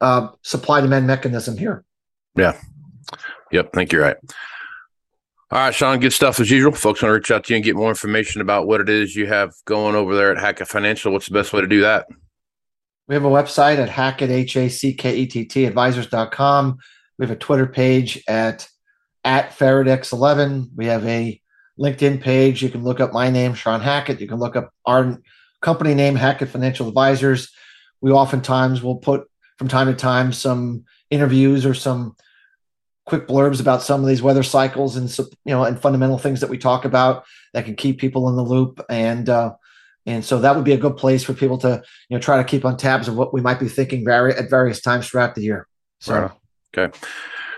uh, 0.00 0.28
supply 0.42 0.80
demand 0.80 1.06
mechanism 1.06 1.56
here. 1.56 1.84
Yeah. 2.36 2.58
Yep. 3.50 3.70
I 3.72 3.76
think 3.76 3.92
you're 3.92 4.02
right. 4.02 4.16
All 5.52 5.58
right, 5.58 5.74
Sean, 5.74 6.00
good 6.00 6.14
stuff 6.14 6.40
as 6.40 6.50
usual. 6.50 6.72
Folks 6.72 7.02
want 7.02 7.10
to 7.10 7.14
reach 7.14 7.30
out 7.30 7.44
to 7.44 7.52
you 7.52 7.56
and 7.56 7.64
get 7.64 7.76
more 7.76 7.90
information 7.90 8.40
about 8.40 8.66
what 8.66 8.80
it 8.80 8.88
is 8.88 9.14
you 9.14 9.26
have 9.26 9.52
going 9.66 9.94
over 9.94 10.16
there 10.16 10.32
at 10.32 10.38
Hackett 10.38 10.66
Financial. 10.66 11.12
What's 11.12 11.28
the 11.28 11.34
best 11.34 11.52
way 11.52 11.60
to 11.60 11.66
do 11.66 11.82
that? 11.82 12.06
We 13.06 13.14
have 13.14 13.26
a 13.26 13.28
website 13.28 13.76
at 13.76 13.90
Hackett, 13.90 14.30
H 14.30 14.56
A 14.56 14.70
C 14.70 14.94
K 14.94 15.14
E 15.14 15.26
T 15.26 15.44
T, 15.44 15.66
advisors.com. 15.66 16.78
We 17.18 17.26
have 17.26 17.30
a 17.30 17.38
Twitter 17.38 17.66
page 17.66 18.22
at 18.26 18.66
at 19.24 19.50
FaradX11. 19.50 20.70
We 20.74 20.86
have 20.86 21.04
a 21.06 21.38
LinkedIn 21.78 22.22
page. 22.22 22.62
You 22.62 22.70
can 22.70 22.82
look 22.82 23.00
up 23.00 23.12
my 23.12 23.28
name, 23.28 23.52
Sean 23.52 23.80
Hackett. 23.80 24.22
You 24.22 24.28
can 24.28 24.38
look 24.38 24.56
up 24.56 24.70
our 24.86 25.18
company 25.60 25.94
name, 25.94 26.14
Hackett 26.14 26.48
Financial 26.48 26.88
Advisors. 26.88 27.52
We 28.00 28.10
oftentimes 28.10 28.82
will 28.82 28.96
put 28.96 29.28
from 29.58 29.68
time 29.68 29.88
to 29.88 29.94
time 29.94 30.32
some 30.32 30.84
interviews 31.12 31.64
or 31.64 31.74
some 31.74 32.16
quick 33.06 33.28
blurbs 33.28 33.60
about 33.60 33.82
some 33.82 34.00
of 34.00 34.06
these 34.06 34.22
weather 34.22 34.42
cycles 34.42 34.96
and 34.96 35.16
you 35.44 35.52
know 35.52 35.64
and 35.64 35.80
fundamental 35.80 36.18
things 36.18 36.40
that 36.40 36.50
we 36.50 36.58
talk 36.58 36.84
about 36.84 37.24
that 37.52 37.64
can 37.64 37.76
keep 37.76 37.98
people 37.98 38.28
in 38.28 38.36
the 38.36 38.42
loop 38.42 38.80
and 38.88 39.28
uh, 39.28 39.52
and 40.06 40.24
so 40.24 40.40
that 40.40 40.56
would 40.56 40.64
be 40.64 40.72
a 40.72 40.78
good 40.78 40.96
place 40.96 41.22
for 41.22 41.34
people 41.34 41.58
to 41.58 41.82
you 42.08 42.16
know 42.16 42.20
try 42.20 42.36
to 42.36 42.44
keep 42.44 42.64
on 42.64 42.76
tabs 42.76 43.08
of 43.08 43.16
what 43.16 43.32
we 43.32 43.40
might 43.40 43.60
be 43.60 43.68
thinking 43.68 44.04
vari- 44.04 44.34
at 44.34 44.50
various 44.50 44.80
times 44.80 45.08
throughout 45.08 45.34
the 45.34 45.42
year. 45.42 45.66
So 46.00 46.32
okay 46.76 46.96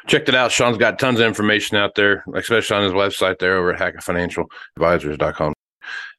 checked 0.07 0.29
it 0.29 0.35
out. 0.35 0.53
Sean's 0.53 0.77
got 0.77 0.99
tons 0.99 1.21
of 1.21 1.27
information 1.27 1.77
out 1.77 1.95
there, 1.95 2.25
especially 2.35 2.77
on 2.77 2.85
his 2.85 2.93
website 2.93 3.39
there 3.39 3.57
over 3.57 3.73
at 3.73 3.81
hackettfinancialadvisors.com. 3.81 5.53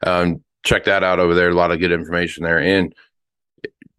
Um, 0.06 0.44
check 0.64 0.86
that 0.86 1.04
out 1.04 1.20
over 1.20 1.34
there. 1.34 1.50
A 1.50 1.54
lot 1.54 1.72
of 1.72 1.80
good 1.80 1.92
information 1.92 2.44
there. 2.44 2.60
And 2.60 2.94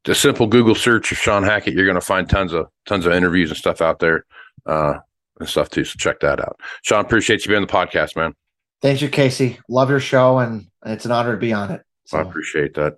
a 0.09 0.15
simple 0.15 0.47
Google 0.47 0.75
search 0.75 1.13
of 1.13 1.19
Sean 1.19 1.43
Hackett, 1.43 1.75
you're 1.75 1.87
going 1.87 1.97
to 1.97 2.01
find 2.01 2.29
tons 2.29 2.53
of 2.53 2.67
tons 2.87 3.07
of 3.07 3.13
interviews 3.13 3.51
and 3.51 3.59
stuff 3.59 3.81
out 3.81 3.99
there 3.99 4.25
uh, 4.67 4.95
and 5.41 5.49
stuff 5.49 5.71
too. 5.71 5.85
So 5.85 5.95
check 5.99 6.21
that 6.21 6.41
out. 6.41 6.59
Sean, 6.83 7.05
appreciate 7.05 7.45
you 7.45 7.49
being 7.49 7.63
on 7.63 7.67
the 7.67 7.73
podcast, 7.73 8.17
man. 8.17 8.35
Thank 8.83 9.03
you, 9.03 9.09
Casey. 9.09 9.59
Love 9.69 9.91
your 9.91 10.01
show, 10.01 10.39
and 10.39 10.67
it's 10.85 11.07
an 11.07 11.13
honor 11.13 11.33
to 11.33 11.39
be 11.39 11.53
on 11.53 11.71
it. 11.71 11.83
So. 12.05 12.19
I 12.19 12.23
appreciate 12.23 12.75
that. 12.75 12.95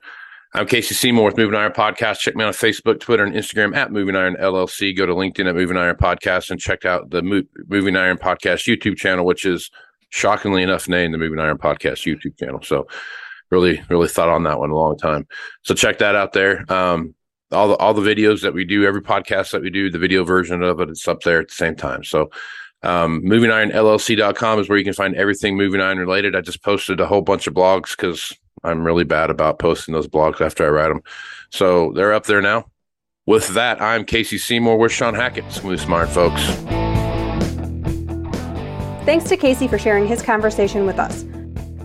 I'm 0.54 0.66
Casey 0.66 0.94
Seymour 0.94 1.26
with 1.26 1.36
Moving 1.36 1.54
Iron 1.54 1.72
Podcast. 1.72 2.20
Check 2.20 2.34
me 2.34 2.42
out 2.42 2.48
on 2.48 2.54
Facebook, 2.54 3.00
Twitter, 3.00 3.22
and 3.22 3.34
Instagram 3.34 3.76
at 3.76 3.92
Moving 3.92 4.16
Iron 4.16 4.34
LLC. 4.40 4.96
Go 4.96 5.04
to 5.04 5.14
LinkedIn 5.14 5.46
at 5.46 5.54
Moving 5.54 5.76
Iron 5.76 5.96
Podcast 5.96 6.50
and 6.50 6.58
check 6.58 6.86
out 6.86 7.10
the 7.10 7.22
Mo- 7.22 7.42
Moving 7.68 7.96
Iron 7.96 8.16
Podcast 8.16 8.66
YouTube 8.66 8.96
channel, 8.96 9.26
which 9.26 9.44
is 9.44 9.70
shockingly 10.08 10.62
enough 10.62 10.88
named 10.88 11.12
the 11.12 11.18
Moving 11.18 11.38
Iron 11.38 11.58
Podcast 11.58 12.06
YouTube 12.06 12.38
channel. 12.38 12.62
So 12.62 12.86
really, 13.50 13.82
really 13.88 14.08
thought 14.08 14.28
on 14.28 14.44
that 14.44 14.58
one 14.58 14.70
a 14.70 14.76
long 14.76 14.96
time. 14.96 15.26
So 15.62 15.74
check 15.74 15.98
that 15.98 16.14
out 16.14 16.32
there. 16.32 16.70
Um, 16.72 17.14
all 17.50 17.68
the 17.68 17.76
all 17.76 17.94
the 17.94 18.02
videos 18.02 18.42
that 18.42 18.54
we 18.54 18.64
do, 18.64 18.84
every 18.84 19.02
podcast 19.02 19.52
that 19.52 19.62
we 19.62 19.70
do, 19.70 19.90
the 19.90 19.98
video 19.98 20.24
version 20.24 20.62
of 20.62 20.80
it, 20.80 20.90
it's 20.90 21.08
up 21.08 21.22
there 21.22 21.40
at 21.40 21.48
the 21.48 21.54
same 21.54 21.74
time. 21.74 22.04
So 22.04 22.30
um, 22.82 23.22
movingironllc.com 23.22 24.60
is 24.60 24.68
where 24.68 24.78
you 24.78 24.84
can 24.84 24.94
find 24.94 25.14
everything 25.16 25.56
moving 25.56 25.80
iron 25.80 25.98
related. 25.98 26.36
I 26.36 26.40
just 26.40 26.62
posted 26.62 27.00
a 27.00 27.06
whole 27.06 27.22
bunch 27.22 27.46
of 27.46 27.54
blogs 27.54 27.96
because 27.96 28.32
I'm 28.62 28.84
really 28.84 29.04
bad 29.04 29.30
about 29.30 29.58
posting 29.58 29.94
those 29.94 30.08
blogs 30.08 30.40
after 30.40 30.66
I 30.66 30.70
write 30.70 30.88
them. 30.88 31.02
So 31.50 31.92
they're 31.92 32.12
up 32.12 32.26
there 32.26 32.42
now. 32.42 32.66
With 33.26 33.48
that, 33.48 33.80
I'm 33.82 34.04
Casey 34.04 34.38
Seymour 34.38 34.78
with 34.78 34.92
Sean 34.92 35.14
Hackett. 35.14 35.50
Smooth 35.52 35.80
Smart, 35.80 36.08
folks. 36.08 36.42
Thanks 39.04 39.24
to 39.28 39.36
Casey 39.36 39.68
for 39.68 39.78
sharing 39.78 40.06
his 40.06 40.22
conversation 40.22 40.86
with 40.86 40.98
us. 40.98 41.24